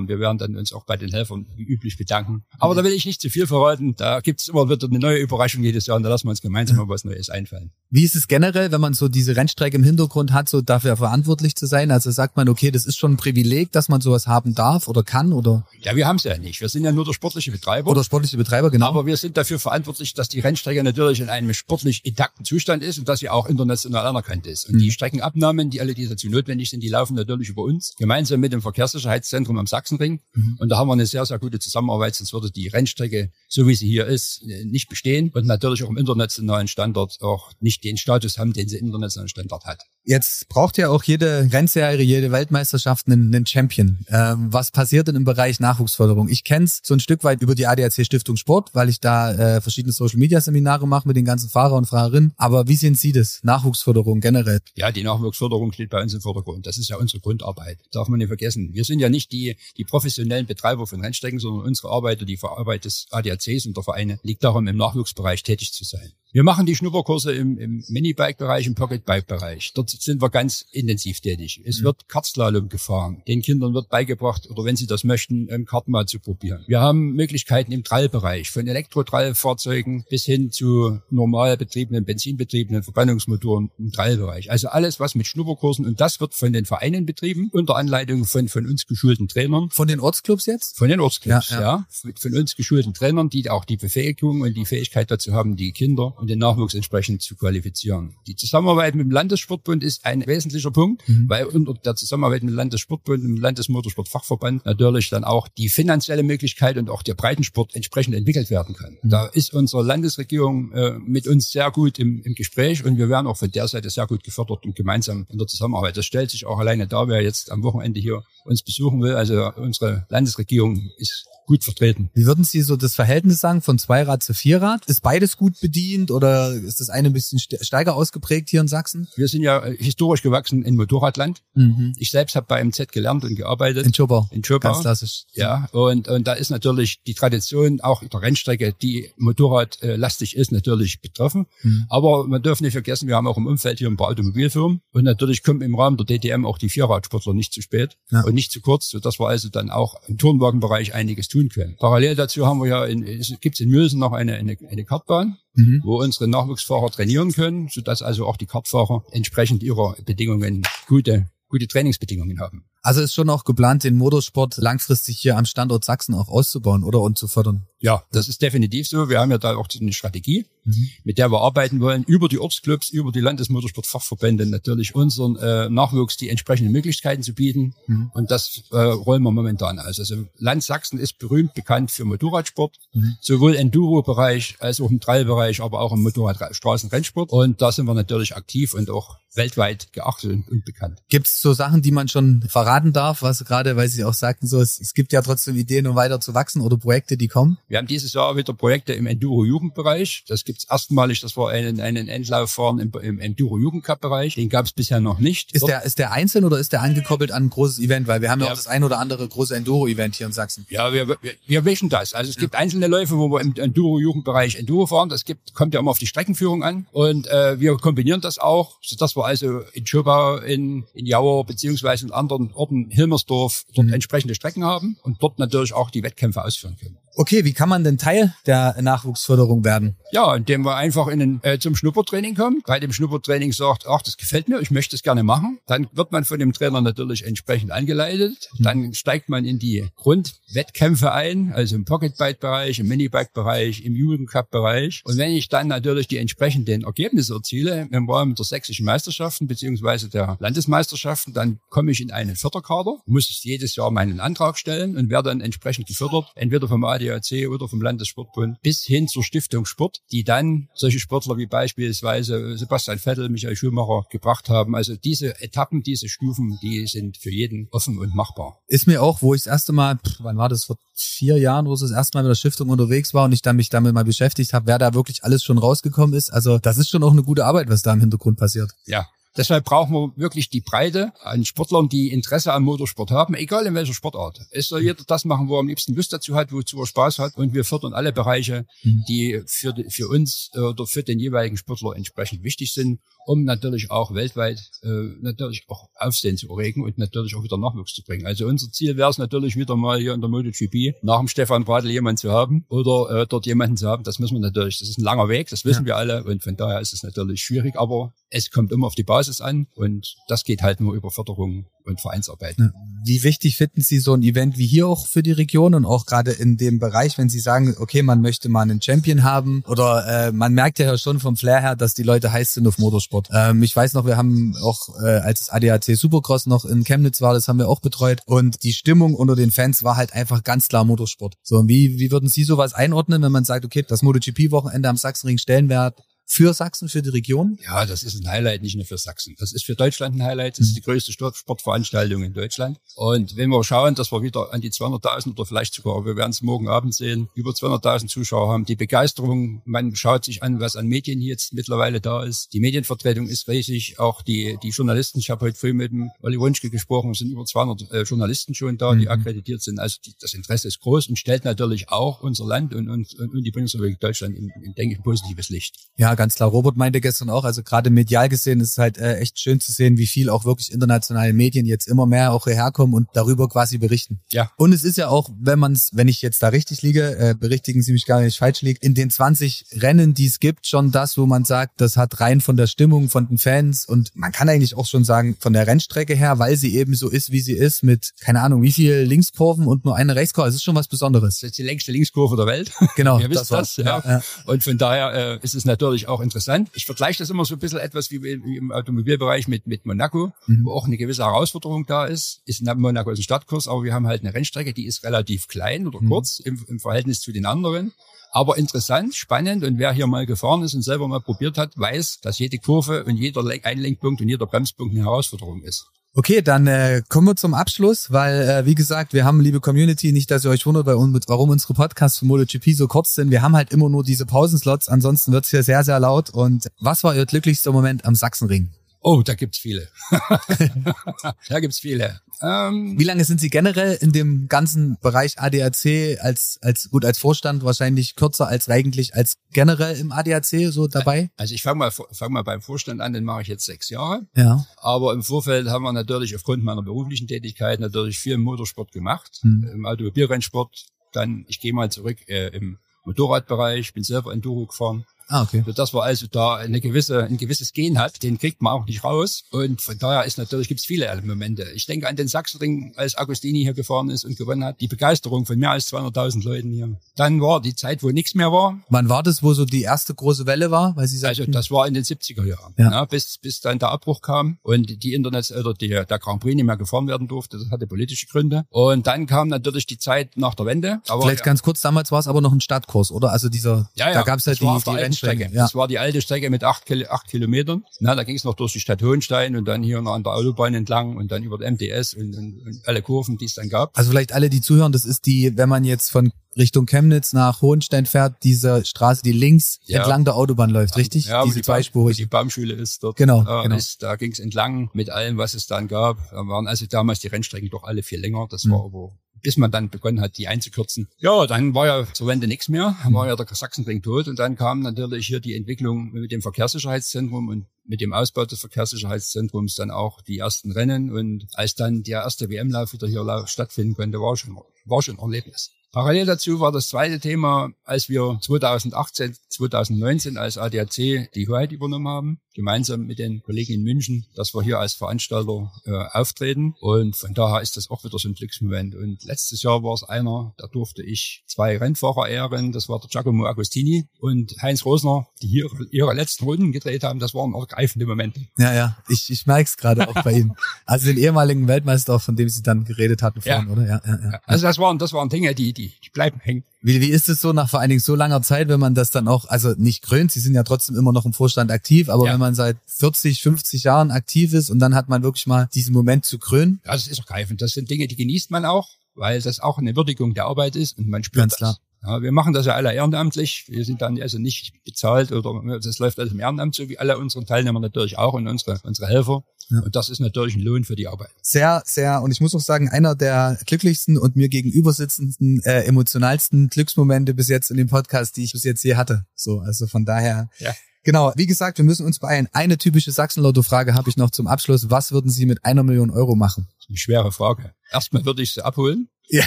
Wir 0.08 0.20
werden 0.20 0.38
dann 0.38 0.56
uns 0.56 0.74
auch 0.74 0.86
bei 0.86 0.96
den 0.96 1.10
Helfern 1.10 1.48
wie 1.56 1.64
üblich 1.64 1.98
bedanken. 1.98 2.44
Aber 2.60 2.74
mhm. 2.74 2.78
da 2.78 2.84
will 2.84 2.92
ich 2.92 3.08
nicht 3.08 3.20
zu 3.20 3.32
viel 3.32 3.48
verraten. 3.48 3.96
Da 3.96 4.20
gibt's 4.20 4.48
immer 4.48 4.70
wieder 4.70 4.88
eine 4.88 5.00
neue 5.00 5.18
Überraschung 5.18 5.64
jedes 5.64 5.88
Jahr 5.88 5.98
und 5.98 6.04
da 6.04 6.10
lassen 6.10 6.28
wir 6.28 6.32
uns 6.32 6.42
gemeinsam 6.42 6.78
mal 6.78 6.88
was 6.88 7.04
Neues 7.04 7.32
einfallen. 7.32 7.72
Wie 7.90 8.04
ist 8.04 8.16
es 8.16 8.28
generell, 8.28 8.72
wenn 8.72 8.82
man 8.82 8.94
so 8.94 9.08
diese 9.08 9.36
Rennstrecke 9.36 9.76
im 9.76 9.84
Hintergrund 9.84 10.34
hat, 10.34 10.50
so 10.50 10.62
dafür 10.62 10.98
verantwortlich 10.98 11.56
zu 11.56 11.66
sein? 11.66 11.90
Also 11.90 12.12
sagt 12.12 12.38
man, 12.38 12.48
okay, 12.48 12.70
das 12.70 12.86
ist 12.86 12.98
schon 12.98 13.14
ein 13.14 13.18
Privileg, 13.18 13.71
dass 13.76 13.90
man 13.90 14.02
sowas 14.02 14.28
haben 14.28 14.56
darf 14.56 14.88
oder 14.88 15.04
kann 15.04 15.34
oder? 15.34 15.66
Ja, 15.82 15.96
wir 15.96 16.08
haben 16.08 16.18
es 16.18 16.24
ja 16.24 16.38
nicht. 16.38 16.62
Wir 16.62 16.70
sind 16.70 16.84
ja 16.84 16.92
nur 16.92 17.06
der 17.06 17.14
sportliche 17.14 17.52
Betreiber. 17.52 17.90
Oder 17.90 18.04
sportliche 18.04 18.38
Betreiber, 18.38 18.70
genau. 18.70 18.88
Aber 18.88 19.06
wir 19.06 19.18
sind 19.18 19.38
dafür 19.38 19.60
verantwortlich, 19.60 20.14
dass 20.14 20.30
die 20.30 20.40
Rennstrecke 20.40 20.84
natürlich 20.84 21.20
in 21.20 21.30
einem 21.30 21.54
sportlich 21.54 22.06
intakten 22.06 22.46
Zustand 22.46 22.84
ist 22.84 23.00
und 23.00 23.08
dass 23.08 23.20
sie 23.20 23.30
auch 23.30 23.48
international 23.48 24.06
anerkannt 24.06 24.48
ist. 24.48 24.68
Und 24.68 24.76
mhm. 24.76 24.80
die 24.80 24.92
Streckenabnahmen, 24.92 25.70
die 25.70 25.82
alle, 25.82 25.94
die 25.94 26.08
dazu 26.08 26.30
notwendig 26.30 26.70
sind, 26.70 26.82
die 26.82 26.90
laufen 26.90 27.16
natürlich 27.16 27.50
über 27.50 27.64
uns, 27.64 27.96
gemeinsam 27.98 28.40
mit 28.40 28.54
dem 28.54 28.62
Verkehrssicherheitszentrum 28.62 29.58
am 29.58 29.68
Sachsenring. 29.68 30.22
Mhm. 30.34 30.58
Und 30.60 30.70
da 30.70 30.78
haben 30.78 30.88
wir 30.88 30.94
eine 30.94 31.06
sehr, 31.06 31.26
sehr 31.26 31.40
gute 31.40 31.60
Zusammenarbeit, 31.60 32.16
sonst 32.16 32.34
würde 32.34 32.52
die 32.52 32.68
Rennstrecke, 32.68 33.32
so 33.48 33.68
wie 33.68 33.76
sie 33.76 33.88
hier 33.88 34.06
ist, 34.06 34.44
nicht 34.66 34.90
bestehen 34.90 35.32
und 35.34 35.46
natürlich 35.46 35.84
auch 35.84 35.90
im 35.90 35.98
internationalen 35.98 36.68
Standort 36.68 37.18
auch 37.22 37.52
nicht 37.60 37.84
den 37.84 37.98
Status 37.98 38.38
haben, 38.38 38.54
den 38.54 38.68
sie 38.68 38.78
im 38.78 38.88
internationalen 38.88 39.30
Standort 39.30 39.66
hat. 39.66 39.84
Jetzt 40.04 40.50
braucht 40.50 40.78
ja 40.78 40.90
auch 40.90 41.04
jede 41.04 41.48
Rennserie, 41.52 42.04
jede 42.04 42.32
Weltmeisterschaft 42.32 43.08
einen, 43.08 43.34
einen 43.34 43.46
Champion. 43.46 43.61
Ähm, 44.08 44.48
was 44.52 44.72
passiert 44.72 45.08
denn 45.08 45.16
im 45.16 45.24
Bereich 45.24 45.60
Nachwuchsförderung? 45.60 46.30
Ich 46.30 46.44
kenne 46.44 46.66
es 46.66 46.82
so 46.84 46.94
ein 46.94 47.00
Stück 47.00 47.24
weit 47.24 47.42
über 47.42 47.56
die 47.56 47.68
ADAC 47.68 48.06
Stiftung 48.06 48.38
Sport, 48.38 48.70
weil 48.74 48.90
ich 48.90 49.00
da 49.00 49.34
äh, 49.34 49.62
verschiedene 49.62 49.94
Social 49.94 50.20
Media 50.20 50.42
Seminare 50.42 50.88
mache 50.88 51.08
mit 51.08 51.18
den 51.18 51.26
ganzen 51.26 51.50
Fahrer 51.50 51.76
und 51.76 51.86
Fahrerinnen. 51.86 52.34
Aber 52.38 52.68
wie 52.68 52.76
sehen 52.76 52.96
Sie 52.96 53.12
das? 53.12 53.40
Nachwuchsförderung 53.44 54.22
generell? 54.22 54.60
Ja, 54.76 54.92
die 54.92 55.04
Nachwuchsförderung 55.04 55.72
steht 55.72 55.90
bei 55.90 56.02
uns 56.02 56.14
im 56.14 56.22
Vordergrund. 56.22 56.66
Das 56.68 56.78
ist 56.78 56.90
ja 56.90 56.98
unsere 56.98 57.20
Grundarbeit. 57.20 57.80
Darf 57.92 58.08
man 58.08 58.20
nicht 58.20 58.28
vergessen. 58.28 58.70
Wir 58.74 58.84
sind 58.84 59.00
ja 59.00 59.10
nicht 59.10 59.32
die, 59.32 59.58
die 59.78 59.86
professionellen 59.86 60.46
Betreiber 60.46 60.88
von 60.88 61.02
Rennstrecken, 61.02 61.40
sondern 61.40 61.66
unsere 61.66 61.90
Arbeit 61.90 62.22
und 62.22 62.28
die 62.28 62.40
Arbeit 62.42 62.86
des 62.86 63.08
ADACs 63.12 63.66
und 63.66 63.78
der 63.78 63.84
Vereine 63.84 64.20
liegt 64.24 64.44
darum, 64.44 64.68
im 64.68 64.78
Nachwuchsbereich 64.78 65.44
tätig 65.44 65.74
zu 65.74 65.84
sein. 65.84 66.12
Wir 66.34 66.44
machen 66.44 66.66
die 66.66 66.78
Schnupperkurse 66.78 67.34
im, 67.34 67.58
im 67.58 67.84
Minibike-Bereich, 67.90 68.66
im 68.66 68.74
Pocket-Bike-Bereich. 68.74 69.74
Dort 69.74 69.90
sind 69.90 70.22
wir 70.22 70.30
ganz 70.30 70.66
intensiv 70.72 71.20
tätig. 71.20 71.62
Es 71.66 71.82
mhm. 71.82 71.86
wird 71.86 72.08
Kartslalom 72.08 72.70
gefahren. 72.70 73.22
Den 73.28 73.42
Kindern 73.42 73.74
wird 73.74 73.90
beigebracht, 73.90 74.50
oder 74.50 74.64
wenn 74.64 74.78
sie 74.78 74.88
das 74.88 75.04
möchten, 75.04 75.50
im 75.50 75.66
Kart 75.66 75.90
mal 75.90 76.06
zu 76.06 76.20
probieren. 76.20 76.64
Wir 76.68 76.80
haben 76.80 77.16
Möglichkeiten 77.16 77.74
im 77.74 77.84
Trallbereich, 77.84 78.50
von 78.50 78.66
Elektrotrallfahrzeugen 78.66 80.06
bis 80.10 80.24
hin 80.24 80.52
zu 80.52 81.02
normal 81.10 81.58
betriebenen, 81.58 82.06
benzinbetriebenen 82.06 82.84
Verbrennungsmotoren 82.84 83.70
im 83.78 83.92
Trallbereich. 83.92 84.52
Also 84.52 84.70
alles, 84.70 85.02
was 85.02 85.16
mit 85.16 85.28
Schnupperkursen, 85.28 85.86
und 85.86 86.00
das 86.00 86.22
wird 86.22 86.34
von 86.34 86.54
den 86.54 86.64
Vereinen 86.64 87.06
betrieben, 87.06 87.50
unter 87.52 87.76
Anleitung 87.76 88.24
von, 88.24 88.48
von 88.48 88.66
uns 88.68 88.88
geschulten 88.88 89.28
Trainern. 89.28 89.70
Von 89.70 89.90
den 89.90 90.00
Ortsclubs 90.00 90.46
jetzt? 90.46 90.78
Von 90.78 90.88
den 90.88 91.02
Ortsclubs, 91.02 91.50
ja. 91.50 91.60
ja. 91.60 91.86
ja. 92.06 92.14
Von 92.16 92.38
uns 92.38 92.56
geschulten 92.56 92.94
Trainern, 92.94 93.28
die 93.28 93.50
auch 93.50 93.66
die 93.66 93.76
Befähigung 93.76 94.40
und 94.40 94.56
die 94.56 94.66
Fähigkeit 94.66 95.12
dazu 95.12 95.34
haben, 95.34 95.58
die 95.58 95.74
Kinder 95.74 96.16
und 96.22 96.30
den 96.30 96.40
Nachwuchs 96.40 96.76
entsprechend 96.76 97.24
zu 97.24 97.36
qualifizieren. 97.36 98.16
Die 98.28 98.36
Zusammenarbeit 98.36 98.94
mit 98.94 99.06
dem 99.06 99.12
Landessportbund 99.12 99.84
ist 99.84 100.06
ein 100.06 100.26
wesentlicher 100.28 100.70
Punkt, 100.70 101.08
mhm. 101.10 101.28
weil 101.28 101.46
unter 101.46 101.74
der 101.74 101.96
Zusammenarbeit 101.96 102.44
mit 102.44 102.52
dem 102.52 102.58
Landessportbund 102.58 103.24
und 103.24 103.36
dem 103.36 103.42
Landesmotorsportfachverband 103.42 104.66
natürlich 104.66 105.10
dann 105.10 105.24
auch 105.24 105.48
die 105.48 105.68
finanzielle 105.68 106.22
Möglichkeit 106.22 106.78
und 106.78 106.90
auch 106.90 107.02
der 107.02 107.16
Breitensport 107.16 107.76
entsprechend 107.76 108.14
entwickelt 108.14 108.52
werden 108.52 108.76
kann. 108.76 108.98
Mhm. 109.02 109.10
Da 109.10 109.26
ist 109.26 109.54
unsere 109.54 109.84
Landesregierung 109.84 110.72
äh, 110.74 111.00
mit 111.00 111.28
uns 111.28 111.50
sehr 111.50 111.72
gut 111.72 111.98
im, 111.98 112.22
im 112.24 112.36
Gespräch 112.36 112.86
und 112.86 112.98
wir 112.98 113.10
werden 113.10 113.26
auch 113.26 113.38
von 113.38 113.50
der 113.50 113.68
Seite 113.68 113.90
sehr 113.90 114.06
gut 114.06 114.24
gefördert 114.24 114.66
und 114.66 114.76
gemeinsam 114.76 115.26
in 115.30 115.40
der 115.40 115.48
Zusammenarbeit. 115.48 115.98
Das 115.98 116.06
stellt 116.06 116.30
sich 116.30 116.46
auch 116.46 116.60
alleine 116.60 116.88
da, 116.88 117.08
wer 117.08 117.22
jetzt 117.22 117.52
am 117.52 117.64
Wochenende 117.64 118.00
hier 118.00 118.24
uns 118.46 118.62
besuchen 118.62 119.02
will. 119.02 119.16
Also 119.16 119.52
unsere 119.56 120.06
Landesregierung 120.10 120.92
ist 120.98 121.26
gut 121.46 121.64
vertreten. 121.64 122.10
Wie 122.14 122.26
würden 122.26 122.44
Sie 122.44 122.62
so 122.62 122.76
das 122.76 122.96
Verhältnis 122.96 123.40
sagen 123.40 123.62
von 123.62 123.78
Zweirad 123.80 124.24
zu 124.24 124.34
Vierrad? 124.34 124.86
Ist 124.86 125.02
beides 125.02 125.38
gut 125.38 125.60
bedient 125.60 126.12
oder 126.12 126.54
ist 126.54 126.80
das 126.80 126.90
eine 126.90 127.10
ein 127.10 127.14
bisschen 127.14 127.40
stärker 127.40 127.96
ausgeprägt 127.96 128.50
hier 128.50 128.62
in 128.62 128.68
Sachsen? 128.68 129.08
Wir 129.16 129.28
sind 129.28 129.42
ja 129.42 129.60
äh, 129.60 129.76
historisch 129.78 130.22
gewachsen 130.22 130.64
in 130.64 130.76
Motorradland. 130.76 131.42
Mhm. 131.54 131.94
Ich 131.98 132.12
selbst 132.12 132.36
habe 132.36 132.46
bei 132.48 132.64
MZ 132.64 132.92
gelernt 132.92 133.24
und 133.24 133.36
gearbeitet. 133.36 133.86
In 133.86 133.94
Schopau. 133.94 134.28
In 134.32 134.44
Schopau. 134.44 134.70
Ganz 134.70 134.82
klassisch. 134.82 135.24
Ja, 135.34 135.68
und, 135.72 136.08
und 136.08 136.28
da 136.28 136.34
ist 136.34 136.50
natürlich 136.50 137.02
die 137.06 137.14
Tradition 137.14 137.82
auch 137.82 138.04
der 138.04 138.22
Rennstrecke, 138.22 138.74
die 138.82 139.12
Motorradlastig 139.18 140.36
ist, 140.36 140.52
natürlich 140.52 141.02
betroffen. 141.02 141.48
Mhm. 141.64 141.86
Aber 141.90 142.28
man 142.28 142.42
darf 142.42 142.62
nicht 142.62 142.74
vergessen, 142.74 143.08
wir 143.08 143.16
haben 143.16 143.28
auch 143.28 143.38
im 143.38 143.48
Umfeld 143.48 143.80
hier 143.80 143.90
ein 143.90 143.98
paar 143.98 144.08
Automobilfirmen 144.08 144.82
und 144.92 145.04
natürlich 145.04 145.44
kommen 145.44 145.62
im 145.62 145.76
Rahmen 145.76 145.98
der 145.98 146.06
DTM 146.06 146.46
auch 146.46 146.58
die 146.58 146.70
Vierradsportler 146.70 147.34
nicht 147.34 147.54
zu 147.54 147.62
spät 147.62 147.98
ja. 148.12 148.22
und 148.22 148.34
nicht 148.34 148.52
zu 148.52 148.62
kurz, 148.62 148.90
sodass 148.90 149.20
wir 149.20 149.28
also 149.28 149.50
dann 149.50 149.70
auch 149.70 149.96
im 150.08 150.18
Turnwagenbereich 150.18 150.94
einiges 150.94 151.28
tun 151.32 151.50
können. 151.50 151.76
Parallel 151.80 152.16
dazu 152.16 152.46
haben 152.46 152.60
wir 152.60 152.68
ja 152.68 152.86
in, 152.86 153.04
gibt 153.40 153.56
es 153.56 153.60
in 153.60 153.70
Mülsen 153.70 154.00
noch 154.00 154.12
eine, 154.12 154.36
eine, 154.36 154.58
eine 154.70 154.86
Kartbahn, 154.86 155.38
mhm. 155.54 155.82
wo 155.84 156.02
unsere 156.02 156.28
Nachwuchsfahrer 156.28 156.92
trainieren 156.92 157.32
können, 157.32 157.70
sodass 157.70 158.02
also 158.02 158.26
auch 158.26 158.38
die 158.38 158.46
Kartfahrer 158.46 159.04
entsprechend 159.12 159.64
ihrer 159.64 159.96
Bedingungen 160.06 160.64
gute, 160.88 161.30
gute 161.48 161.68
Trainingsbedingungen 161.68 162.40
haben. 162.40 162.66
Also 162.84 163.02
ist 163.02 163.14
schon 163.14 163.30
auch 163.30 163.44
geplant, 163.44 163.84
den 163.84 163.96
Motorsport 163.96 164.58
langfristig 164.58 165.20
hier 165.20 165.38
am 165.38 165.46
Standort 165.46 165.86
Sachsen 165.86 166.16
auch 166.16 166.30
auszubauen 166.30 166.84
oder 166.84 167.00
und 167.02 167.18
zu 167.18 167.28
fördern? 167.28 167.68
Ja, 167.80 168.04
das 168.12 168.28
ist 168.28 168.42
definitiv 168.42 168.88
so. 168.88 169.08
Wir 169.08 169.20
haben 169.20 169.30
ja 169.30 169.38
da 169.38 169.56
auch 169.56 169.68
eine 169.80 169.94
Strategie, 169.94 170.46
mhm. 170.64 170.90
mit 171.04 171.18
der 171.18 171.32
wir 171.32 171.42
arbeiten 171.42 171.80
wollen, 171.80 172.04
über 172.04 172.28
die 172.28 172.40
Ortsclubs, 172.40 172.90
über 172.90 173.12
die 173.12 173.20
Landesmotorsportfachverbände 173.20 174.46
natürlich 174.46 174.96
unseren 174.96 175.36
äh, 175.38 175.70
Nachwuchs 175.70 176.18
die 176.18 176.30
entsprechenden 176.30 176.72
Möglichkeiten 176.72 177.24
zu 177.24 177.34
bieten. 177.34 177.76
Mhm. 177.88 178.12
Und 178.14 178.32
das 178.32 178.64
äh, 178.72 178.78
rollen 178.78 179.24
wir 179.24 179.32
momentan 179.32 179.80
aus. 179.80 180.00
Also 180.00 180.26
Land 180.38 180.64
Sachsen 180.64 181.00
ist 181.00 181.20
berühmt 181.20 181.54
bekannt 181.54 181.92
für 181.92 182.06
Motorradsport, 182.06 182.78
mhm. 182.94 183.16
sowohl 183.22 183.56
Enduro-Bereich 183.56 184.56
als 184.60 184.82
auch 184.82 184.90
im 184.90 185.00
Trail-Bereich, 185.00 185.62
aber 185.62 185.82
auch 185.82 185.94
im 185.94 186.02
Motorradstraßenrennsport. 186.04 187.32
Und 187.32 187.62
da 187.62 187.72
sind 187.72 187.86
wir 187.86 187.94
natürlich 187.94 188.36
aktiv 188.36 188.74
und 188.74 188.90
auch 188.90 189.18
weltweit 189.36 189.94
geachtet 189.94 190.44
und 190.50 190.66
bekannt. 190.66 191.00
Gibt 191.10 191.28
es 191.28 191.40
so 191.40 191.54
Sachen, 191.54 191.82
die 191.82 191.92
man 191.92 192.08
schon 192.08 192.44
verraten 192.48 192.94
darf, 192.94 193.22
was 193.22 193.44
gerade, 193.46 193.76
weil 193.76 193.88
Sie 193.88 194.04
auch 194.04 194.14
sagten, 194.14 194.48
so 194.48 194.60
es, 194.60 194.80
es 194.80 194.94
gibt 194.94 195.14
ja 195.14 195.22
trotzdem 195.22 195.56
Ideen, 195.56 195.88
um 195.88 195.96
weiter 195.96 196.20
zu 196.20 196.34
wachsen 196.34 196.62
oder 196.62 196.78
Projekte, 196.78 197.18
die 197.18 197.28
kommen? 197.28 197.58
Wir 197.68 197.78
haben 197.78 197.88
dieses 197.88 198.14
Jahr 198.14 198.36
wieder 198.36 198.54
Projekte 198.54 198.94
im 198.94 199.08
Enduro-Jugendbereich. 199.08 200.26
Das 200.28 200.44
gibt's 200.52 200.66
erstmalig, 200.70 201.22
dass 201.22 201.38
wir 201.38 201.48
einen, 201.48 201.80
einen 201.80 202.10
Endlauf 202.10 202.52
fahren 202.52 202.80
im, 202.80 202.92
im 203.02 203.20
Enduro-Jugendcup-Bereich. 203.20 204.36
Den 204.36 204.50
gab's 204.50 204.74
bisher 204.74 205.00
noch 205.00 205.20
nicht. 205.20 205.54
Ist 205.54 205.66
der, 205.66 205.84
ist 205.84 205.98
der 205.98 206.12
einzeln 206.12 206.44
oder 206.44 206.60
ist 206.60 206.74
der 206.74 206.82
angekoppelt 206.82 207.32
an 207.32 207.46
ein 207.46 207.50
großes 207.50 207.80
Event? 207.80 208.08
Weil 208.08 208.22
wir 208.22 208.30
haben 208.30 208.42
ja, 208.42 208.48
ja 208.48 208.52
auch 208.52 208.58
das 208.58 208.68
ein 208.68 208.84
oder 208.84 209.00
andere 209.00 209.26
große 209.26 209.56
Enduro-Event 209.56 210.16
hier 210.16 210.28
in 210.28 210.34
Sachsen. 210.34 210.66
Ja, 210.70 210.92
wir, 210.92 211.08
wir, 211.08 211.18
wir 211.48 211.62
mischen 211.62 211.88
das. 211.88 212.14
Also 212.14 212.30
es 212.30 212.36
ja. 212.36 212.42
gibt 212.42 212.56
einzelne 212.56 212.88
Läufe, 212.88 213.18
wo 213.18 213.30
wir 213.30 213.40
im 213.40 213.56
Enduro-Jugendbereich 213.56 214.58
Enduro 214.58 214.88
fahren. 214.88 215.08
Das 215.08 215.24
gibt, 215.24 215.54
kommt 215.54 215.74
ja 215.74 215.80
immer 215.80 215.92
auf 215.92 216.00
die 216.00 216.08
Streckenführung 216.08 216.64
an. 216.64 216.86
Und 216.92 217.28
äh, 217.28 217.58
wir 217.62 217.78
kombinieren 217.78 218.20
das 218.20 218.38
auch, 218.38 218.78
sodass 218.82 219.16
wir 219.16 219.24
also 219.24 219.62
in 219.72 219.88
Schobau, 219.88 220.38
in, 220.38 220.84
in 220.94 221.06
Jauer 221.06 221.46
beziehungsweise 221.46 222.08
in 222.08 222.12
anderen 222.12 222.52
Orten, 222.54 222.90
Hilmersdorf, 222.90 223.64
dort 223.74 223.88
mhm. 223.88 223.94
entsprechende 223.94 224.36
Strecken 224.36 224.66
haben 224.66 224.98
und 225.04 225.24
dort 225.24 225.40
natürlich 225.40 225.72
auch 225.72 225.92
die 225.92 226.04
Wettkämpfe 226.04 226.44
ausführen 226.44 226.76
können. 226.78 226.98
Okay, 227.16 227.44
wie 227.44 227.54
kann 227.54 227.68
man 227.68 227.84
denn 227.84 227.98
Teil 227.98 228.34
der 228.46 228.76
Nachwuchsförderung 228.82 229.66
werden? 229.66 229.98
Ja, 230.14 230.36
indem 230.36 230.62
man 230.62 230.76
einfach 230.76 231.08
in 231.08 231.20
den, 231.20 231.40
äh, 231.44 231.60
zum 231.60 231.76
Schnuppertraining 231.76 232.36
kommt, 232.36 232.66
bei 232.66 232.80
dem 232.80 232.94
Schnuppertraining 232.94 233.52
sagt, 233.54 233.86
ach, 233.88 234.02
das 234.02 234.18
gefällt 234.18 234.48
mir, 234.48 234.60
ich 234.60 234.72
möchte 234.72 234.96
es 234.96 235.04
gerne 235.04 235.24
machen. 235.24 235.60
Dann 235.68 235.88
wird 235.94 236.12
man 236.12 236.26
von 236.26 236.40
dem 236.40 236.54
Trainer 236.54 236.82
natürlich 236.82 237.26
entsprechend 237.26 237.72
angeleitet. 237.72 238.50
Mhm. 238.58 238.64
Dann 238.64 238.94
steigt 238.94 239.30
man 239.30 239.46
in 239.46 239.60
die 239.60 239.88
Grundwettkämpfe 239.96 241.12
ein, 241.12 241.52
also 241.54 241.76
im 241.76 241.86
Pocketbike-Bereich, 241.86 242.80
im 242.80 242.88
Minibike-Bereich, 242.88 243.84
im 243.84 243.96
Jugendcup-Bereich. 243.96 245.02
Und 245.06 245.18
wenn 245.18 245.32
ich 245.32 245.50
dann 245.50 245.68
natürlich 245.68 246.08
die 246.08 246.18
entsprechenden 246.18 246.84
Ergebnisse 246.84 247.34
erziele 247.34 247.88
im 247.92 248.10
Rahmen 248.10 248.36
der 248.36 248.46
sächsischen 248.46 248.86
Meisterschaften 248.86 249.48
beziehungsweise 249.48 250.10
der 250.10 250.38
Landesmeisterschaften, 250.40 251.34
dann 251.34 251.60
komme 251.70 251.92
ich 251.92 252.02
in 252.02 252.12
einen 252.12 252.36
Förderkader, 252.36 252.98
muss 253.06 253.30
ich 253.30 253.44
jedes 253.44 253.76
Jahr 253.76 253.92
meinen 253.92 254.20
Antrag 254.20 254.58
stellen 254.58 254.98
und 254.98 255.10
werde 255.10 255.30
dann 255.30 255.42
entsprechend 255.42 255.88
gefördert, 255.88 256.32
entweder 256.36 256.68
vom 256.68 256.84
AD 256.84 257.01
ADAC 257.10 257.50
oder 257.50 257.68
vom 257.68 257.82
Landessportbund 257.82 258.62
bis 258.62 258.84
hin 258.84 259.08
zur 259.08 259.24
Stiftung 259.24 259.66
Sport, 259.66 260.02
die 260.12 260.24
dann 260.24 260.70
solche 260.74 261.00
Sportler 261.00 261.38
wie 261.38 261.48
beispielsweise 261.48 262.58
Sebastian 262.58 263.00
Vettel, 263.00 263.30
Michael 263.30 263.56
Schumacher 263.56 264.06
gebracht 264.10 264.50
haben. 264.50 264.76
Also 264.76 264.96
diese 264.96 265.42
Etappen, 265.42 265.84
diese 265.84 266.10
Stufen, 266.10 266.60
die 266.62 266.86
sind 266.88 267.18
für 267.18 267.32
jeden 267.32 267.68
offen 267.72 267.98
und 267.98 268.16
machbar. 268.16 268.60
Ist 268.68 268.88
mir 268.88 269.02
auch, 269.02 269.22
wo 269.22 269.34
ich 269.34 269.44
das 269.44 269.52
erste 269.52 269.74
Mal, 269.74 270.00
wann 270.20 270.38
war 270.38 270.50
das, 270.50 270.66
vor 270.66 270.78
vier 270.94 271.38
Jahren, 271.38 271.66
wo 271.66 271.74
ich 271.74 271.82
das 271.82 271.92
erste 271.92 272.18
Mal 272.18 272.24
mit 272.24 272.30
der 272.30 272.36
Stiftung 272.36 272.70
unterwegs 272.70 273.14
war 273.14 273.26
und 273.26 273.32
ich 273.32 273.42
dann 273.42 273.56
mich 273.56 273.70
damit 273.70 273.94
mal 273.94 274.06
beschäftigt 274.06 274.54
habe, 274.54 274.68
wer 274.68 274.78
da 274.78 274.94
wirklich 274.94 275.24
alles 275.24 275.44
schon 275.44 275.58
rausgekommen 275.58 276.16
ist. 276.16 276.32
Also 276.32 276.60
das 276.60 276.78
ist 276.78 276.90
schon 276.90 277.04
auch 277.04 277.12
eine 277.12 277.24
gute 277.24 277.46
Arbeit, 277.46 277.70
was 277.70 277.82
da 277.82 277.94
im 277.94 278.00
Hintergrund 278.00 278.38
passiert. 278.38 278.72
Ja, 278.86 279.08
Deshalb 279.38 279.64
brauchen 279.64 279.94
wir 279.94 280.12
wirklich 280.18 280.50
die 280.50 280.60
Breite 280.60 281.14
an 281.22 281.46
Sportlern, 281.46 281.88
die 281.88 282.12
Interesse 282.12 282.52
am 282.52 282.64
Motorsport 282.64 283.12
haben, 283.12 283.34
egal 283.34 283.66
in 283.66 283.74
welcher 283.76 283.94
Sportart. 283.94 284.42
Es 284.52 284.68
soll 284.68 284.82
jeder 284.82 285.04
das 285.08 285.24
machen, 285.24 285.48
wo 285.48 285.56
er 285.56 285.62
am 285.62 285.68
liebsten 285.68 285.96
Lust 285.96 286.12
dazu 286.12 286.36
hat, 286.36 286.52
wozu 286.52 286.80
er 286.80 286.86
Spaß 286.86 287.20
hat. 287.20 287.36
Und 287.36 287.54
wir 287.54 287.64
fördern 287.64 287.94
alle 287.94 288.12
Bereiche, 288.12 288.66
mhm. 288.84 289.04
die 289.08 289.42
für, 289.46 289.74
für 289.90 290.10
uns 290.10 290.50
äh, 290.54 290.60
oder 290.60 290.86
für 290.86 291.04
den 291.04 291.20
jeweiligen 291.20 291.56
Sportler 291.56 291.96
entsprechend 291.96 292.44
wichtig 292.44 292.74
sind, 292.74 293.00
um 293.26 293.44
natürlich 293.44 293.90
auch 293.90 294.14
weltweit 294.14 294.60
äh, 294.84 294.88
natürlich 295.22 295.64
auch 295.68 295.90
Aufsehen 295.96 296.36
zu 296.36 296.50
erregen 296.50 296.84
und 296.84 296.98
natürlich 296.98 297.36
auch 297.36 297.44
wieder 297.44 297.58
Nachwuchs 297.58 297.94
zu 297.94 298.04
bringen. 298.04 298.26
Also 298.26 298.48
unser 298.48 298.70
Ziel 298.72 298.98
wäre 298.98 299.10
es 299.10 299.18
natürlich 299.18 299.56
wieder 299.56 299.78
mal 299.78 300.00
hier 300.00 300.14
in 300.14 300.22
der 300.22 300.30
MotoGP 300.30 300.96
nach 301.04 301.20
dem 301.20 301.28
Stefan 301.28 301.64
Bradl 301.64 301.90
jemanden 301.90 302.18
zu 302.18 302.32
haben 302.32 302.66
oder 302.68 303.22
äh, 303.22 303.28
dort 303.28 303.46
jemanden 303.46 303.78
zu 303.78 303.88
haben. 303.88 304.04
Das 304.04 304.20
müssen 304.20 304.36
wir 304.36 304.42
natürlich, 304.42 304.80
das 304.80 304.90
ist 304.90 304.98
ein 304.98 305.04
langer 305.04 305.30
Weg, 305.30 305.50
das 305.50 305.64
wissen 305.64 305.84
ja. 305.84 305.88
wir 305.88 305.98
alle 305.98 306.24
und 306.24 306.44
von 306.44 306.58
daher 306.58 306.82
ist 306.82 306.94
es 306.94 307.04
natürlich 307.04 307.42
schwierig, 307.42 307.78
aber 307.78 308.14
es 308.30 308.50
kommt 308.50 308.72
immer 308.72 308.88
auf 308.88 308.96
die 308.96 309.04
Basis 309.04 309.21
an 309.42 309.68
und 309.76 310.16
das 310.28 310.44
geht 310.44 310.62
halt 310.62 310.80
nur 310.80 310.94
über 310.94 311.12
Förderung 311.12 311.66
und 311.86 312.02
Vereinsarbeit. 312.02 312.56
Wie 313.04 313.24
wichtig 313.24 313.58
finden 313.58 313.82
Sie 313.82 314.00
so 314.00 314.14
ein 314.14 314.22
Event 314.22 314.58
wie 314.58 314.68
hier 314.68 314.88
auch 314.88 315.08
für 315.08 315.24
die 315.24 315.32
Region 315.32 315.74
und 315.74 315.86
auch 315.86 316.06
gerade 316.06 316.32
in 316.32 316.58
dem 316.58 316.80
Bereich, 316.80 317.18
wenn 317.18 317.30
Sie 317.30 317.40
sagen, 317.40 317.76
okay, 317.80 318.04
man 318.04 318.22
möchte 318.22 318.50
mal 318.50 318.62
einen 318.62 318.82
Champion 318.82 319.24
haben 319.24 319.64
oder 319.68 320.28
äh, 320.28 320.32
man 320.32 320.54
merkt 320.54 320.80
ja 320.80 320.98
schon 320.98 321.20
vom 321.20 321.36
Flair 321.36 321.62
her, 321.62 321.76
dass 321.76 321.94
die 321.94 322.04
Leute 322.04 322.32
heiß 322.32 322.54
sind 322.54 322.68
auf 322.68 322.78
Motorsport. 322.78 323.30
Ähm, 323.34 323.64
ich 323.64 323.76
weiß 323.76 323.94
noch, 323.94 324.06
wir 324.06 324.18
haben 324.18 324.56
auch, 324.62 324.90
äh, 325.02 325.20
als 325.20 325.50
ADAC 325.50 325.96
Supercross 325.96 326.46
noch 326.46 326.66
in 326.66 326.84
Chemnitz 326.84 327.22
war, 327.22 327.34
das 327.34 327.48
haben 327.48 327.60
wir 327.60 327.68
auch 327.68 327.80
betreut 327.80 328.22
und 328.26 328.64
die 328.64 328.74
Stimmung 328.74 329.16
unter 329.16 329.36
den 329.36 329.52
Fans 329.52 329.84
war 329.84 329.98
halt 329.98 330.14
einfach 330.14 330.44
ganz 330.44 330.68
klar 330.68 330.86
Motorsport. 330.86 331.36
So, 331.42 331.68
wie, 331.68 332.00
wie 332.00 332.12
würden 332.12 332.30
Sie 332.30 332.44
sowas 332.44 332.74
einordnen, 332.74 333.22
wenn 333.22 333.32
man 333.32 333.46
sagt, 333.46 333.66
okay, 333.66 333.84
das 333.88 334.04
MotoGP-Wochenende 334.04 334.90
am 334.90 334.98
Sachsenring 334.98 335.38
Stellenwert 335.38 336.02
für 336.32 336.54
Sachsen, 336.54 336.88
für 336.88 337.02
die 337.02 337.10
Region? 337.10 337.58
Ja, 337.62 337.86
das 337.86 338.04
ist 338.04 338.16
ein 338.16 338.32
Highlight, 338.32 338.62
nicht 338.62 338.78
nur 338.78 338.86
für 338.86 338.98
Sachsen. 338.98 339.36
Das 339.38 339.52
ist 339.52 339.66
für 339.66 339.76
Deutschland 339.76 340.16
ein 340.16 340.24
Highlight. 340.24 340.58
Das 340.58 340.68
ist 340.68 340.78
die 340.78 340.82
größte 340.82 341.12
Sportveranstaltung 341.12 342.24
in 342.24 342.32
Deutschland. 342.32 342.80
Und 342.96 343.36
wenn 343.36 343.50
wir 343.50 343.62
schauen, 343.66 343.96
dass 343.96 344.14
wir 344.14 344.22
wieder 344.22 344.54
an 344.54 344.62
die 344.62 344.72
200.000 344.72 345.32
oder 345.32 345.46
vielleicht 345.46 345.74
sogar, 345.74 346.06
wir 346.06 346.16
werden 346.16 346.30
es 346.30 346.42
morgen 346.42 346.70
Abend 346.70 346.96
sehen, 346.96 347.28
über 347.36 347.52
200.000 347.52 348.08
Zuschauer 348.08 348.50
haben. 348.50 348.64
Die 348.64 348.78
Begeisterung, 348.78 349.62
man 349.66 349.94
schaut 349.98 350.24
sich 350.24 350.42
an, 350.42 350.62
was 350.62 350.78
an 350.78 350.88
Medien 350.88 351.20
jetzt 351.20 351.52
mittlerweile 351.52 352.00
da 352.00 352.24
ist. 352.24 352.54
Die 352.54 352.62
Medienvertretung 352.62 353.28
ist 353.28 353.50
riesig. 353.50 354.00
Auch 354.00 354.22
die, 354.22 354.58
die 354.64 354.70
Journalisten, 354.70 355.20
ich 355.20 355.32
habe 355.32 355.48
heute 355.48 355.60
früh 355.60 355.74
mit 355.74 355.92
dem 355.92 356.12
Olli 356.22 356.40
Wunschke 356.40 356.70
gesprochen, 356.70 357.12
es 357.12 357.18
sind 357.18 357.32
über 357.32 357.44
200 357.44 357.92
äh, 357.92 358.02
Journalisten 358.04 358.54
schon 358.54 358.78
da, 358.78 358.96
die 358.96 359.02
mhm. 359.04 359.12
akkreditiert 359.12 359.62
sind. 359.64 359.80
Also 359.80 359.98
die, 360.06 360.16
das 360.22 360.34
Interesse 360.34 360.70
ist 360.70 360.80
groß 360.80 361.10
und 361.10 361.18
stellt 361.18 361.44
natürlich 361.44 361.90
auch 361.90 362.22
unser 362.22 362.46
Land 362.46 362.74
und, 362.74 362.88
und, 362.88 363.20
und 363.20 363.44
die 363.44 363.52
Bundesrepublik 363.52 364.00
Deutschland 364.00 364.38
in, 364.38 364.50
in, 364.64 364.74
denke 364.76 364.94
ich, 364.94 365.00
ein 365.00 365.04
positives 365.04 365.50
Licht. 365.50 365.76
Ja, 365.98 366.16
ganz 366.22 366.36
klar. 366.36 366.50
Robert 366.50 366.78
meinte 366.78 367.02
gestern 367.02 367.32
auch, 367.32 367.46
also 367.46 367.64
gerade 367.64 367.90
medial 367.90 368.30
gesehen 368.30 368.60
ist 368.60 368.74
es 368.74 368.78
halt 368.78 369.00
äh, 369.00 369.18
echt 369.18 369.40
schön 369.40 369.60
zu 369.60 369.72
sehen, 369.72 369.98
wie 369.98 370.06
viel 370.06 370.30
auch 370.30 370.46
wirklich 370.46 370.72
internationale 370.72 371.34
Medien 371.34 371.66
jetzt 371.66 371.88
immer 371.88 372.06
mehr 372.06 372.32
auch 372.32 372.44
hierher 372.44 372.70
kommen 372.70 372.94
und 372.94 373.08
darüber 373.14 373.50
quasi 373.50 373.80
berichten. 373.80 374.20
Ja. 374.32 374.52
Und 374.56 374.72
es 374.72 374.84
ist 374.84 375.00
ja 375.00 375.08
auch, 375.08 375.32
wenn 375.40 375.58
man 375.58 375.74
es, 375.74 375.90
wenn 375.94 376.08
ich 376.08 376.22
jetzt 376.22 376.44
da 376.44 376.50
richtig 376.50 376.84
liege, 376.84 377.18
äh, 377.18 377.34
berichtigen 377.34 377.82
Sie 377.82 377.92
mich 377.92 378.06
gar 378.06 378.22
nicht 378.22 378.38
falsch 378.38 378.62
liegt, 378.62 378.84
in 378.84 378.94
den 378.94 379.10
20 379.10 379.66
Rennen, 379.78 380.14
die 380.14 380.28
es 380.28 380.40
gibt, 380.40 380.68
schon 380.68 380.92
das, 380.92 381.18
wo 381.18 381.26
man 381.26 381.44
sagt, 381.44 381.82
das 381.82 381.98
hat 381.98 382.20
rein 382.20 382.40
von 382.40 382.56
der 382.56 382.68
Stimmung 382.68 383.10
von 383.10 383.28
den 383.28 383.40
Fans 383.40 383.86
und 383.86 384.12
man 384.14 384.32
kann 384.32 384.48
eigentlich 384.48 384.78
auch 384.78 384.86
schon 384.86 385.04
sagen, 385.04 385.36
von 385.40 385.54
der 385.54 385.66
Rennstrecke 385.66 386.14
her, 386.14 386.38
weil 386.38 386.56
sie 386.56 386.76
eben 386.76 386.94
so 386.94 387.10
ist, 387.10 387.32
wie 387.32 387.42
sie 387.42 387.54
ist, 387.54 387.82
mit, 387.82 388.12
keine 388.20 388.42
Ahnung, 388.42 388.62
wie 388.62 388.72
viel 388.72 388.98
Linkskurven 389.02 389.66
und 389.66 389.86
nur 389.86 389.96
eine 389.96 390.16
Rechtskurve, 390.16 390.50
es 390.50 390.56
ist 390.56 390.64
schon 390.64 390.76
was 390.76 390.88
Besonderes. 390.88 391.40
Das 391.40 391.50
ist 391.50 391.58
die 391.58 391.64
längste 391.64 391.92
Linkskurve 391.92 392.36
der 392.36 392.46
Welt. 392.46 392.72
Genau. 392.96 393.18
Ihr 393.22 393.32
wisst 393.32 393.50
das, 393.50 393.76
das 393.76 393.78
ja. 393.78 394.04
ja. 394.06 394.22
Und 394.46 394.64
von 394.64 394.78
daher 394.78 395.14
äh, 395.14 395.40
ist 395.42 395.56
es 395.56 395.66
natürlich 395.66 396.01
auch 396.08 396.20
interessant 396.20 396.42
interessant. 396.42 396.70
Ich 396.74 396.86
vergleiche 396.86 397.20
das 397.20 397.30
immer 397.30 397.46
so 397.46 397.56
ein 397.56 397.60
bisschen 397.60 397.80
etwas 397.80 398.12
wie, 398.12 398.22
wie 398.22 398.58
im 398.58 398.72
Automobilbereich 398.72 399.48
mit, 399.48 399.68
mit 399.68 399.86
Monaco, 399.86 400.32
mhm. 400.48 400.66
wo 400.66 400.72
auch 400.72 400.86
eine 400.86 400.98
gewisse 400.98 401.24
Herausforderung 401.24 401.86
da 401.86 402.06
ist. 402.06 402.42
Ist 402.46 402.64
Monaco 402.64 403.12
ist 403.12 403.20
ein 403.20 403.24
Stadtkurs, 403.24 403.68
aber 403.68 403.84
wir 403.84 403.94
haben 403.94 404.08
halt 404.08 404.22
eine 404.22 404.34
Rennstrecke, 404.34 404.74
die 404.74 404.86
ist 404.86 405.04
relativ 405.04 405.48
klein 405.48 405.88
oder 405.88 406.02
mhm. 406.02 406.10
kurz 406.10 406.40
im, 406.40 406.64
im 406.68 406.80
Verhältnis 406.80 407.22
zu 407.22 407.32
den 407.32 407.46
anderen. 407.46 407.94
Aber 408.34 408.58
interessant, 408.58 409.14
spannend 409.14 409.64
und 409.64 409.78
wer 409.78 409.92
hier 409.92 410.08
mal 410.08 410.26
gefahren 410.26 410.64
ist 410.64 410.74
und 410.74 410.84
selber 410.84 411.08
mal 411.08 411.20
probiert 411.20 411.58
hat, 411.58 411.78
weiß, 411.78 412.20
dass 412.22 412.40
jede 412.40 412.60
Kurve 412.60 413.04
und 413.04 413.18
jeder 413.18 413.44
Einlenkpunkt 413.64 414.22
und 414.22 414.30
jeder 414.30 414.46
Bremspunkt 414.46 414.96
eine 414.96 415.04
Herausforderung 415.04 415.64
ist. 415.64 415.88
Okay, 416.14 416.42
dann 416.42 416.68
äh, 416.68 417.04
kommen 417.08 417.28
wir 417.28 417.38
zum 417.38 417.54
Abschluss, 417.54 418.12
weil 418.12 418.42
äh, 418.42 418.66
wie 418.66 418.76
gesagt, 418.76 419.14
wir 419.14 419.24
haben, 419.24 419.40
liebe 419.40 419.62
Community, 419.62 420.12
nicht, 420.12 420.30
dass 420.30 420.44
ihr 420.44 420.52
euch 420.52 420.66
wundert, 420.66 420.86
bei 420.86 420.96
uns, 420.96 421.18
warum 421.28 421.52
unsere 421.52 421.74
Podcasts 421.74 422.20
für 422.20 422.26
MotoGP 422.26 422.74
so 422.74 422.90
kurz 422.90 423.16
sind. 423.16 423.32
Wir 423.32 423.42
haben 423.42 423.56
halt 423.56 423.72
immer 423.72 423.88
nur 423.88 424.04
diese 424.04 424.26
Pausenslots, 424.26 424.90
ansonsten 424.90 425.32
wird's 425.32 425.52
hier 425.52 425.64
sehr, 425.64 425.86
sehr 425.86 426.02
laut. 426.02 426.30
Und 426.30 426.68
was 426.82 427.06
war 427.06 427.16
Ihr 427.16 427.26
glücklichster 427.26 427.72
Moment 427.72 428.04
am 428.04 428.16
Sachsenring? 428.16 428.72
Oh, 429.04 429.24
da 429.24 429.34
gibt's 429.34 429.58
viele. 429.58 429.90
da 431.50 431.60
gibt's 431.60 431.80
viele. 431.80 432.22
Ähm, 432.42 433.00
Wie 433.00 433.04
lange 433.04 433.24
sind 433.24 433.40
Sie 433.40 433.50
generell 433.50 433.98
in 434.00 434.12
dem 434.12 434.48
ganzen 434.48 434.98
Bereich 435.02 435.40
ADAC 435.40 436.20
als, 436.22 436.60
als, 436.62 436.90
gut, 436.90 437.04
als 437.04 437.18
Vorstand 437.18 437.64
wahrscheinlich 437.64 438.16
kürzer 438.16 438.48
als 438.48 438.70
eigentlich 438.70 439.16
als 439.16 439.38
generell 439.54 439.98
im 439.98 440.12
ADAC 440.12 440.72
so 440.72 440.88
dabei? 440.88 441.32
Also 441.38 441.56
ich 441.56 441.64
fange 441.64 441.80
mal, 441.80 441.92
fang 441.92 442.32
mal 442.32 442.44
beim 442.44 442.62
Vorstand 442.62 443.02
an, 443.02 443.14
den 443.14 443.24
mache 443.24 443.42
ich 443.42 443.48
jetzt 443.48 443.66
sechs 443.66 443.90
Jahre. 443.90 444.28
Ja. 444.36 444.66
Aber 444.78 445.14
im 445.14 445.24
Vorfeld 445.24 445.68
haben 445.68 445.84
wir 445.84 445.94
natürlich 445.94 446.36
aufgrund 446.36 446.64
meiner 446.64 446.84
beruflichen 446.84 447.28
Tätigkeit 447.28 447.80
natürlich 447.80 448.20
viel 448.20 448.34
im 448.34 448.42
Motorsport 448.42 448.92
gemacht, 448.92 449.40
hm. 449.42 449.70
im 449.74 449.86
Automobilrennsport. 449.86 450.86
Dann, 451.12 451.46
ich 451.48 451.60
gehe 451.60 451.74
mal 451.74 451.92
zurück 451.92 452.18
äh, 452.28 452.48
im 452.50 452.78
Motorradbereich, 453.06 453.94
bin 453.94 454.04
selber 454.04 454.32
Enduro 454.32 454.68
gefahren, 454.68 455.06
Ah, 455.32 455.44
okay. 455.44 455.64
So, 455.66 455.72
dass 455.72 455.94
man 455.94 456.04
also 456.04 456.28
da 456.30 456.56
eine 456.56 456.82
gewisse, 456.82 457.24
ein 457.24 457.38
gewisses 457.38 457.72
Gen 457.72 457.98
hat, 457.98 458.22
den 458.22 458.38
kriegt 458.38 458.62
man 458.62 458.74
auch 458.74 458.86
nicht 458.86 459.04
raus. 459.06 459.46
Und 459.52 459.82
von 459.82 459.98
daher 459.98 460.26
ist 460.26 460.38
natürlich, 460.38 460.68
gibt's 460.68 460.86
viele 460.86 461.10
Momente. 461.24 461.66
Ich 461.74 461.86
denke 461.86 462.10
an 462.10 462.18
den 462.18 462.28
Sachsenring, 462.28 462.94
als 462.98 463.18
Agostini 463.18 463.64
hier 463.64 463.74
gefahren 463.74 464.10
ist 464.10 464.26
und 464.26 464.38
gewonnen 464.38 464.66
hat. 464.66 464.82
Die 464.82 464.90
Begeisterung 464.90 465.46
von 465.46 465.58
mehr 465.58 465.72
als 465.72 465.92
200.000 465.92 466.44
Leuten 466.44 466.72
hier. 466.72 466.98
Dann 467.16 467.40
war 467.40 467.62
die 467.62 467.76
Zeit, 467.76 468.04
wo 468.04 468.10
nichts 468.10 468.36
mehr 468.36 468.52
war. 468.52 468.80
Wann 468.90 469.08
war 469.08 469.24
das, 469.24 469.42
wo 469.42 469.54
so 469.54 469.64
die 469.64 469.84
erste 469.84 470.14
große 470.14 470.46
Welle 470.46 470.70
war? 470.70 470.98
Weil 470.98 471.08
Sie 471.08 471.18
sagten, 471.18 471.42
also 471.42 471.52
das 471.52 471.72
war 471.72 471.88
in 471.88 471.94
den 471.94 472.04
70er 472.04 472.46
Jahren, 472.46 472.74
ja. 472.78 472.92
Ja, 472.92 473.06
bis, 473.06 473.38
bis 473.38 473.62
dann 473.62 473.80
der 473.80 473.90
Abbruch 473.90 474.22
kam 474.22 474.58
und 474.64 475.02
die 475.02 475.14
Internets 475.14 475.52
oder 475.54 475.74
die, 475.74 475.88
der 475.88 476.06
Grand 476.06 476.42
Prix 476.42 476.56
nicht 476.56 476.66
mehr 476.66 476.76
gefahren 476.76 477.08
werden 477.08 477.30
durfte. 477.30 477.58
Das 477.58 477.72
hatte 477.72 477.88
politische 477.88 478.28
Gründe. 478.28 478.66
Und 478.70 479.08
dann 479.08 479.28
kam 479.28 479.48
natürlich 479.48 479.86
die 479.88 479.98
Zeit 479.98 480.36
nach 480.36 480.56
der 480.56 480.66
Wende. 480.66 481.02
Aber 481.08 481.22
Vielleicht 481.22 481.40
ja, 481.40 481.46
ganz 481.46 481.62
kurz, 481.64 481.80
damals 481.80 482.12
war 482.12 482.20
es 482.20 482.28
aber 482.28 482.42
noch 482.42 482.52
ein 482.52 482.60
Stadtkurs, 482.62 483.12
oder? 483.12 483.32
Also 483.32 483.48
dieser, 483.48 483.90
ja, 483.96 484.10
ja, 484.10 484.14
da 484.16 484.24
gab 484.24 484.40
es 484.40 484.48
halt 484.48 484.60
die, 484.60 484.66
die 484.66 484.90
Rennstrecke. 484.90 485.21
Ja. 485.22 485.64
Das 485.64 485.76
war 485.76 485.88
die 485.88 486.00
alte 486.00 486.22
Strecke 486.22 486.50
mit 486.50 486.64
acht, 486.64 486.92
acht 487.10 487.28
Kilometern. 487.28 487.84
Na, 488.00 488.16
da 488.16 488.24
ging 488.24 488.36
es 488.36 488.44
noch 488.44 488.56
durch 488.56 488.74
die 488.74 488.80
Stadt 488.80 489.02
Hohenstein 489.02 489.56
und 489.56 489.66
dann 489.66 489.84
hier 489.84 490.02
noch 490.02 490.14
an 490.14 490.24
der 490.24 490.34
Autobahn 490.34 490.74
entlang 490.74 491.18
und 491.18 491.32
dann 491.32 491.44
über 491.44 491.58
den 491.58 491.74
MDS 491.76 492.14
und, 492.14 492.36
und, 492.36 492.62
und 492.66 492.82
alle 492.86 493.02
Kurven, 493.02 493.38
die 493.38 493.46
es 493.46 493.56
dann 493.56 493.70
gab. 493.70 493.98
Also 493.98 494.12
vielleicht 494.12 494.34
alle, 494.34 494.50
die 494.50 494.62
zuhören, 494.62 494.92
das 494.92 495.06
ist 495.06 495.26
die, 495.26 495.58
wenn 495.58 495.70
man 495.70 495.84
jetzt 495.84 496.12
von 496.12 496.32
Richtung 496.58 496.86
Chemnitz 496.86 497.34
nach 497.34 497.62
Hohenstein 497.62 498.06
fährt, 498.06 498.44
diese 498.44 498.84
Straße, 498.86 499.22
die 499.24 499.32
links 499.32 499.80
ja. 499.86 500.00
entlang 500.00 500.26
der 500.26 500.36
Autobahn 500.36 500.70
läuft, 500.70 500.98
richtig? 500.98 501.28
Ja, 501.28 501.44
diese 501.44 501.58
die 501.58 501.62
zweispurig. 501.62 502.18
Die 502.18 502.26
Baumschule 502.26 502.74
ist 502.74 503.04
dort. 503.04 503.16
Genau. 503.16 503.42
Äh, 503.42 503.64
genau. 503.64 503.76
Ist, 503.76 504.04
da 504.04 504.16
ging 504.16 504.32
es 504.32 504.40
entlang 504.40 504.90
mit 504.94 505.10
allem, 505.10 505.38
was 505.38 505.54
es 505.54 505.68
dann 505.68 505.88
gab. 505.88 506.18
Da 506.32 506.48
waren 506.48 506.68
also 506.68 506.86
damals 506.88 507.20
die 507.20 507.28
Rennstrecken 507.28 507.70
doch 507.70 507.84
alle 507.84 508.04
viel 508.04 508.20
länger. 508.20 508.48
Das 508.50 508.66
mhm. 508.66 508.72
war 508.72 508.86
aber 508.86 509.12
bis 509.42 509.58
man 509.58 509.72
dann 509.72 509.90
begonnen 509.90 510.22
hat, 510.22 510.38
die 510.38 510.48
einzukürzen. 510.48 511.08
Ja, 511.18 511.48
dann 511.48 511.74
war 511.74 511.88
ja 511.88 512.14
zur 512.14 512.28
Wende 512.28 512.48
nichts 512.48 512.70
mehr, 512.70 512.96
war 513.10 513.28
ja 513.28 513.36
der 513.36 513.48
Sachsenring 513.52 514.02
tot 514.02 514.28
und 514.28 514.40
dann 514.40 514.56
kam 514.56 514.82
natürlich 514.82 515.28
hier 515.28 515.40
die 515.40 515.56
Entwicklung 515.56 516.12
mit 516.12 516.32
dem 516.32 516.42
Verkehrssicherheitszentrum 516.42 517.50
und 517.50 517.68
mit 517.86 518.02
dem 518.02 518.14
Ausbau 518.14 518.46
des 518.46 518.60
Verkehrssicherheitszentrums 518.60 519.76
dann 519.76 519.92
auch 519.92 520.22
die 520.22 520.38
ersten 520.38 520.72
Rennen 520.72 521.12
und 521.12 521.48
als 521.54 521.76
dann 521.76 522.04
der 522.04 522.22
erste 522.22 522.50
WM-Lauf 522.50 522.94
wieder 522.94 523.08
hier 523.08 523.48
stattfinden 523.48 523.96
konnte, 523.96 524.20
war 524.20 524.38
schon, 524.38 524.58
war 524.86 525.02
schon 525.02 525.18
ein 525.18 525.22
Erlebnis. 525.22 525.72
Parallel 525.92 526.26
dazu 526.26 526.62
war 526.62 526.72
das 526.72 526.88
zweite 526.88 527.20
Thema, 527.20 527.72
als 527.84 528.08
wir 528.08 528.40
2018, 528.42 529.36
2019 529.50 530.38
als 530.38 530.58
ADAC 530.58 531.30
die 531.36 531.48
Hoheit 531.50 531.74
übernommen 531.74 532.08
haben, 532.08 532.42
gemeinsam 532.54 533.06
mit 533.06 533.20
den 533.20 533.42
Kollegen 533.44 533.74
in 533.74 533.84
München, 533.84 534.26
dass 534.36 534.54
wir 534.54 534.62
hier 534.62 534.80
als 534.80 534.94
Veranstalter 534.94 535.72
äh, 535.86 535.92
auftreten. 535.92 536.76
Und 536.80 537.16
von 537.16 537.34
daher 537.34 537.62
ist 537.62 537.78
das 537.78 537.90
auch 537.90 538.04
wieder 538.04 538.18
so 538.18 538.30
ein 538.30 538.34
Glücksmoment. 538.34 538.96
Und 538.96 539.24
letztes 539.24 539.64
Jahr 539.64 539.84
war 539.84 539.94
es 539.94 540.04
einer, 540.04 540.54
da 540.58 540.68
durfte 540.68 541.04
ich 541.04 541.44
zwei 541.48 541.78
Rennfahrer 541.78 542.28
ehren. 542.28 542.72
Das 542.72 542.90
war 542.90 543.00
der 543.00 543.10
Giacomo 543.10 543.46
Agostini 543.46 544.06
und 544.20 544.56
Heinz 544.62 544.86
Rosner, 544.86 545.28
die 545.42 545.48
hier 545.48 545.70
ihre 545.92 546.14
letzten 546.14 546.46
Runden 546.46 546.72
gedreht 546.72 547.04
haben. 547.04 547.20
Das 547.20 547.34
waren 547.34 547.54
ergreifende 547.54 548.06
Momente. 548.06 548.48
Ja, 548.58 548.74
ja, 548.74 548.98
ich, 549.08 549.30
ich 549.30 549.46
merke 549.46 549.64
es 549.64 549.78
gerade 549.78 550.08
auch 550.08 550.24
bei 550.24 550.34
Ihnen. 550.34 550.56
Also 550.86 551.06
den 551.08 551.18
ehemaligen 551.18 551.68
Weltmeister, 551.68 552.20
von 552.20 552.36
dem 552.36 552.50
Sie 552.50 552.64
dann 552.64 552.84
geredet 552.84 553.22
hatten 553.22 553.42
vorhin, 553.42 553.68
ja. 553.68 553.72
oder? 553.72 553.88
Ja, 553.88 554.02
ja, 554.06 554.32
ja. 554.32 554.40
Also 554.46 554.68
das 554.68 554.78
waren, 554.78 554.98
das 554.98 555.14
waren 555.14 555.30
Dinge, 555.30 555.56
die, 555.56 555.74
die, 555.74 555.81
die 555.90 556.10
bleiben 556.10 556.40
hängen. 556.40 556.64
Wie, 556.82 557.00
wie 557.00 557.10
ist 557.10 557.30
es 557.30 557.42
so 557.42 557.54
nach 557.54 557.70
vor 557.70 557.80
allen 557.80 557.90
Dingen 557.90 558.02
so 558.02 558.16
langer 558.16 558.42
Zeit, 558.42 558.68
wenn 558.68 558.80
man 558.80 558.96
das 558.96 559.12
dann 559.12 559.28
auch, 559.28 559.46
also 559.46 559.74
nicht 559.78 560.02
krönt, 560.02 560.32
Sie 560.32 560.40
sind 560.40 560.54
ja 560.54 560.64
trotzdem 560.64 560.96
immer 560.96 561.12
noch 561.12 561.26
im 561.26 561.34
Vorstand 561.34 561.72
aktiv, 561.72 562.10
aber 562.10 562.26
ja. 562.26 562.34
wenn 562.34 562.40
man 562.40 562.56
seit 562.56 562.78
40, 562.88 563.42
50 563.42 563.84
Jahren 563.84 564.12
aktiv 564.12 564.54
ist 564.54 564.70
und 564.70 564.80
dann 564.80 564.96
hat 564.96 565.10
man 565.10 565.24
wirklich 565.24 565.48
mal 565.48 565.70
diesen 565.74 565.94
Moment 565.94 566.26
zu 566.26 566.40
krönen? 566.40 566.82
Ja, 566.86 566.94
das 566.94 567.08
ist 567.08 567.20
ergreifend. 567.20 567.62
Das 567.62 567.74
sind 567.74 567.90
Dinge, 567.90 568.08
die 568.08 568.16
genießt 568.16 568.52
man 568.52 568.66
auch, 568.66 568.90
weil 569.16 569.42
das 569.42 569.60
auch 569.60 569.78
eine 569.78 569.96
Würdigung 569.96 570.34
der 570.34 570.46
Arbeit 570.46 570.76
ist 570.76 570.98
und 570.98 571.08
man 571.08 571.24
spürt 571.24 571.44
Ganz 571.44 571.56
klar. 571.56 571.78
Das. 572.02 572.10
Ja, 572.10 572.22
wir 572.22 572.32
machen 572.32 572.54
das 572.54 572.66
ja 572.66 572.76
alle 572.76 572.94
ehrenamtlich. 572.94 573.66
Wir 573.68 573.86
sind 573.86 574.02
dann 574.02 574.20
also 574.22 574.40
nicht 574.40 574.74
bezahlt 574.84 575.32
oder 575.32 575.80
das 575.80 576.00
läuft 576.00 576.20
alles 576.20 576.34
im 576.34 576.40
Ehrenamt, 576.40 576.76
so 576.76 576.90
wie 576.90 576.98
alle 576.98 577.18
unsere 577.18 577.46
Teilnehmer 577.46 577.80
natürlich 577.80 578.18
auch 578.18 578.34
und 578.34 578.48
unsere, 578.48 578.80
unsere 578.84 579.08
Helfer. 579.08 579.44
Ja. 579.70 579.80
Und 579.80 579.96
das 579.96 580.10
ist 580.10 580.20
natürlich 580.20 580.56
ein 580.56 580.62
Lohn 580.62 580.84
für 580.84 580.96
die 580.96 581.08
Arbeit. 581.08 581.30
Sehr, 581.42 581.82
sehr, 581.86 582.22
und 582.22 582.32
ich 582.32 582.42
muss 582.42 582.54
auch 582.56 582.62
sagen, 582.62 582.90
einer 582.90 583.16
der 583.16 583.58
glücklichsten 583.66 584.18
und 584.18 584.36
mir 584.36 584.50
gegenüber 584.50 584.94
sitzenden, 584.94 585.62
äh, 585.64 585.84
emotionalsten 585.84 586.70
Glücksmomente 586.70 587.34
bis 587.34 587.48
jetzt 587.48 587.72
in 587.72 587.78
dem 587.78 587.88
Podcast, 587.88 588.36
die 588.36 588.44
ich 588.44 588.52
bis 588.52 588.64
jetzt 588.64 588.84
je 588.84 588.96
hatte. 588.96 589.26
So, 589.36 589.60
also 589.60 589.88
von 589.88 590.06
daher. 590.06 590.50
Ja. 590.60 590.74
Genau, 591.04 591.34
wie 591.36 591.48
gesagt, 591.48 591.80
wir 591.80 591.86
müssen 591.86 592.06
uns 592.06 592.20
beeilen. 592.20 592.48
Eine 592.52 592.78
typische 592.78 593.12
Sachsen-Lotto-Frage 593.12 593.96
habe 593.96 594.10
ich 594.10 594.18
noch 594.18 594.30
zum 594.30 594.46
Abschluss. 594.46 594.92
Was 594.92 595.12
würden 595.12 595.32
Sie 595.32 595.48
mit 595.48 595.66
einer 595.66 595.82
Million 595.82 596.12
Euro 596.12 596.36
machen? 596.36 596.68
Eine 596.88 596.98
schwere 596.98 597.32
Frage. 597.32 597.74
Erstmal 597.92 598.24
würde 598.24 598.44
ich 598.44 598.52
sie 598.52 598.64
abholen. 598.64 599.10
Ja, 599.34 599.46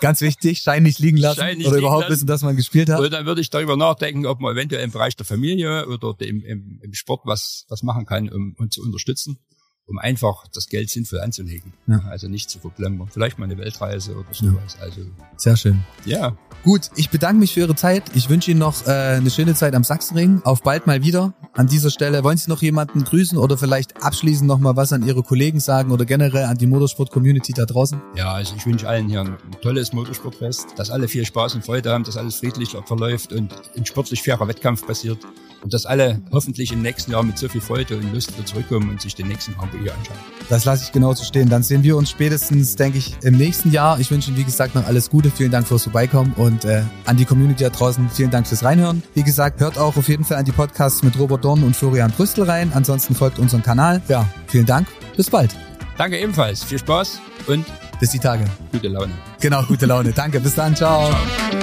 ganz 0.00 0.20
wichtig, 0.22 0.58
Schein 0.58 0.82
nicht 0.82 0.98
liegen 0.98 1.16
lassen 1.16 1.56
nicht 1.56 1.68
oder 1.68 1.78
überhaupt 1.78 2.02
lassen. 2.02 2.12
wissen, 2.12 2.26
dass 2.26 2.42
man 2.42 2.56
gespielt 2.56 2.88
hat. 2.88 2.98
Und 2.98 3.12
dann 3.12 3.26
würde 3.26 3.40
ich 3.40 3.48
darüber 3.48 3.76
nachdenken, 3.76 4.26
ob 4.26 4.40
man 4.40 4.56
eventuell 4.56 4.82
im 4.82 4.90
Bereich 4.90 5.14
der 5.14 5.24
Familie 5.24 5.86
oder 5.86 6.14
im, 6.18 6.44
im, 6.44 6.80
im 6.82 6.92
Sport 6.92 7.20
was, 7.24 7.64
was 7.68 7.84
machen 7.84 8.06
kann, 8.06 8.28
um 8.28 8.56
uns 8.58 8.74
zu 8.74 8.82
unterstützen 8.82 9.38
um 9.86 9.98
einfach 9.98 10.46
das 10.52 10.68
Geld 10.68 10.90
sinnvoll 10.90 11.20
anzulegen. 11.20 11.72
Ja. 11.86 12.00
Also 12.08 12.28
nicht 12.28 12.50
zu 12.50 12.58
verplempern. 12.58 13.08
Vielleicht 13.10 13.38
mal 13.38 13.46
eine 13.46 13.58
Weltreise 13.58 14.14
oder 14.16 14.32
sowas. 14.32 14.76
Ja. 14.78 14.84
Also 14.84 15.02
Sehr 15.36 15.56
schön. 15.56 15.80
Ja. 16.04 16.36
Gut, 16.64 16.90
ich 16.94 17.10
bedanke 17.10 17.40
mich 17.40 17.54
für 17.54 17.60
Ihre 17.60 17.74
Zeit. 17.74 18.04
Ich 18.14 18.28
wünsche 18.28 18.50
Ihnen 18.52 18.60
noch 18.60 18.86
äh, 18.86 18.90
eine 18.90 19.30
schöne 19.30 19.54
Zeit 19.54 19.74
am 19.74 19.82
Sachsenring. 19.82 20.42
Auf 20.44 20.62
bald 20.62 20.86
mal 20.86 21.02
wieder. 21.02 21.34
An 21.54 21.66
dieser 21.66 21.90
Stelle 21.90 22.22
wollen 22.22 22.38
Sie 22.38 22.48
noch 22.48 22.62
jemanden 22.62 23.02
grüßen 23.02 23.36
oder 23.36 23.58
vielleicht 23.58 24.02
abschließend 24.02 24.46
noch 24.46 24.58
mal 24.58 24.76
was 24.76 24.92
an 24.92 25.04
Ihre 25.04 25.22
Kollegen 25.22 25.58
sagen 25.58 25.90
oder 25.90 26.04
generell 26.04 26.44
an 26.44 26.56
die 26.56 26.66
Motorsport-Community 26.66 27.52
da 27.52 27.66
draußen? 27.66 28.00
Ja, 28.16 28.32
also 28.32 28.54
ich 28.56 28.64
wünsche 28.64 28.88
allen 28.88 29.08
hier 29.08 29.22
ein 29.22 29.36
tolles 29.60 29.92
Motorsportfest, 29.92 30.68
dass 30.76 30.90
alle 30.90 31.08
viel 31.08 31.26
Spaß 31.26 31.56
und 31.56 31.64
Freude 31.64 31.90
haben, 31.90 32.04
dass 32.04 32.16
alles 32.16 32.36
friedlich 32.36 32.76
verläuft 32.86 33.32
und 33.32 33.52
ein 33.76 33.84
sportlich 33.84 34.22
fairer 34.22 34.46
Wettkampf 34.46 34.86
passiert 34.86 35.18
und 35.62 35.72
dass 35.72 35.86
alle 35.86 36.20
hoffentlich 36.32 36.72
im 36.72 36.82
nächsten 36.82 37.12
Jahr 37.12 37.22
mit 37.22 37.38
so 37.38 37.48
viel 37.48 37.60
Freude 37.60 37.96
und 37.96 38.12
Lust 38.12 38.36
wieder 38.36 38.46
zurückkommen 38.46 38.90
und 38.90 39.00
sich 39.00 39.14
den 39.14 39.28
nächsten 39.28 39.54
Grand 39.54 39.71
hier 39.78 39.94
anschauen. 39.94 40.18
Das 40.48 40.64
lasse 40.64 40.84
ich 40.84 40.92
genauso 40.92 41.24
stehen. 41.24 41.48
Dann 41.48 41.62
sehen 41.62 41.82
wir 41.82 41.96
uns 41.96 42.10
spätestens, 42.10 42.76
denke 42.76 42.98
ich, 42.98 43.16
im 43.22 43.36
nächsten 43.36 43.70
Jahr. 43.70 43.98
Ich 44.00 44.10
wünsche 44.10 44.30
Ihnen, 44.30 44.38
wie 44.38 44.44
gesagt, 44.44 44.74
noch 44.74 44.86
alles 44.86 45.08
Gute. 45.08 45.30
Vielen 45.30 45.50
Dank 45.50 45.66
fürs 45.66 45.84
Vorbeikommen 45.84 46.34
und 46.36 46.64
äh, 46.64 46.82
an 47.06 47.16
die 47.16 47.24
Community 47.24 47.64
da 47.64 47.70
draußen 47.70 48.10
vielen 48.10 48.30
Dank 48.30 48.46
fürs 48.46 48.62
Reinhören. 48.62 49.02
Wie 49.14 49.22
gesagt, 49.22 49.60
hört 49.60 49.78
auch 49.78 49.96
auf 49.96 50.08
jeden 50.08 50.24
Fall 50.24 50.36
an 50.36 50.44
die 50.44 50.52
Podcasts 50.52 51.02
mit 51.02 51.18
Robert 51.18 51.44
Dorn 51.44 51.62
und 51.62 51.76
Florian 51.76 52.10
Brüstel 52.10 52.44
rein. 52.44 52.72
Ansonsten 52.74 53.14
folgt 53.14 53.38
unserem 53.38 53.62
Kanal. 53.62 54.02
Ja, 54.08 54.28
vielen 54.46 54.66
Dank. 54.66 54.88
Bis 55.16 55.30
bald. 55.30 55.56
Danke 55.96 56.18
ebenfalls. 56.18 56.64
Viel 56.64 56.78
Spaß 56.78 57.20
und 57.46 57.64
bis 58.00 58.10
die 58.10 58.18
Tage. 58.18 58.44
Gute 58.72 58.88
Laune. 58.88 59.12
Genau, 59.40 59.62
gute 59.62 59.86
Laune. 59.86 60.12
Danke. 60.12 60.40
Bis 60.40 60.54
dann. 60.54 60.74
Ciao. 60.74 61.10
Ciao. 61.10 61.61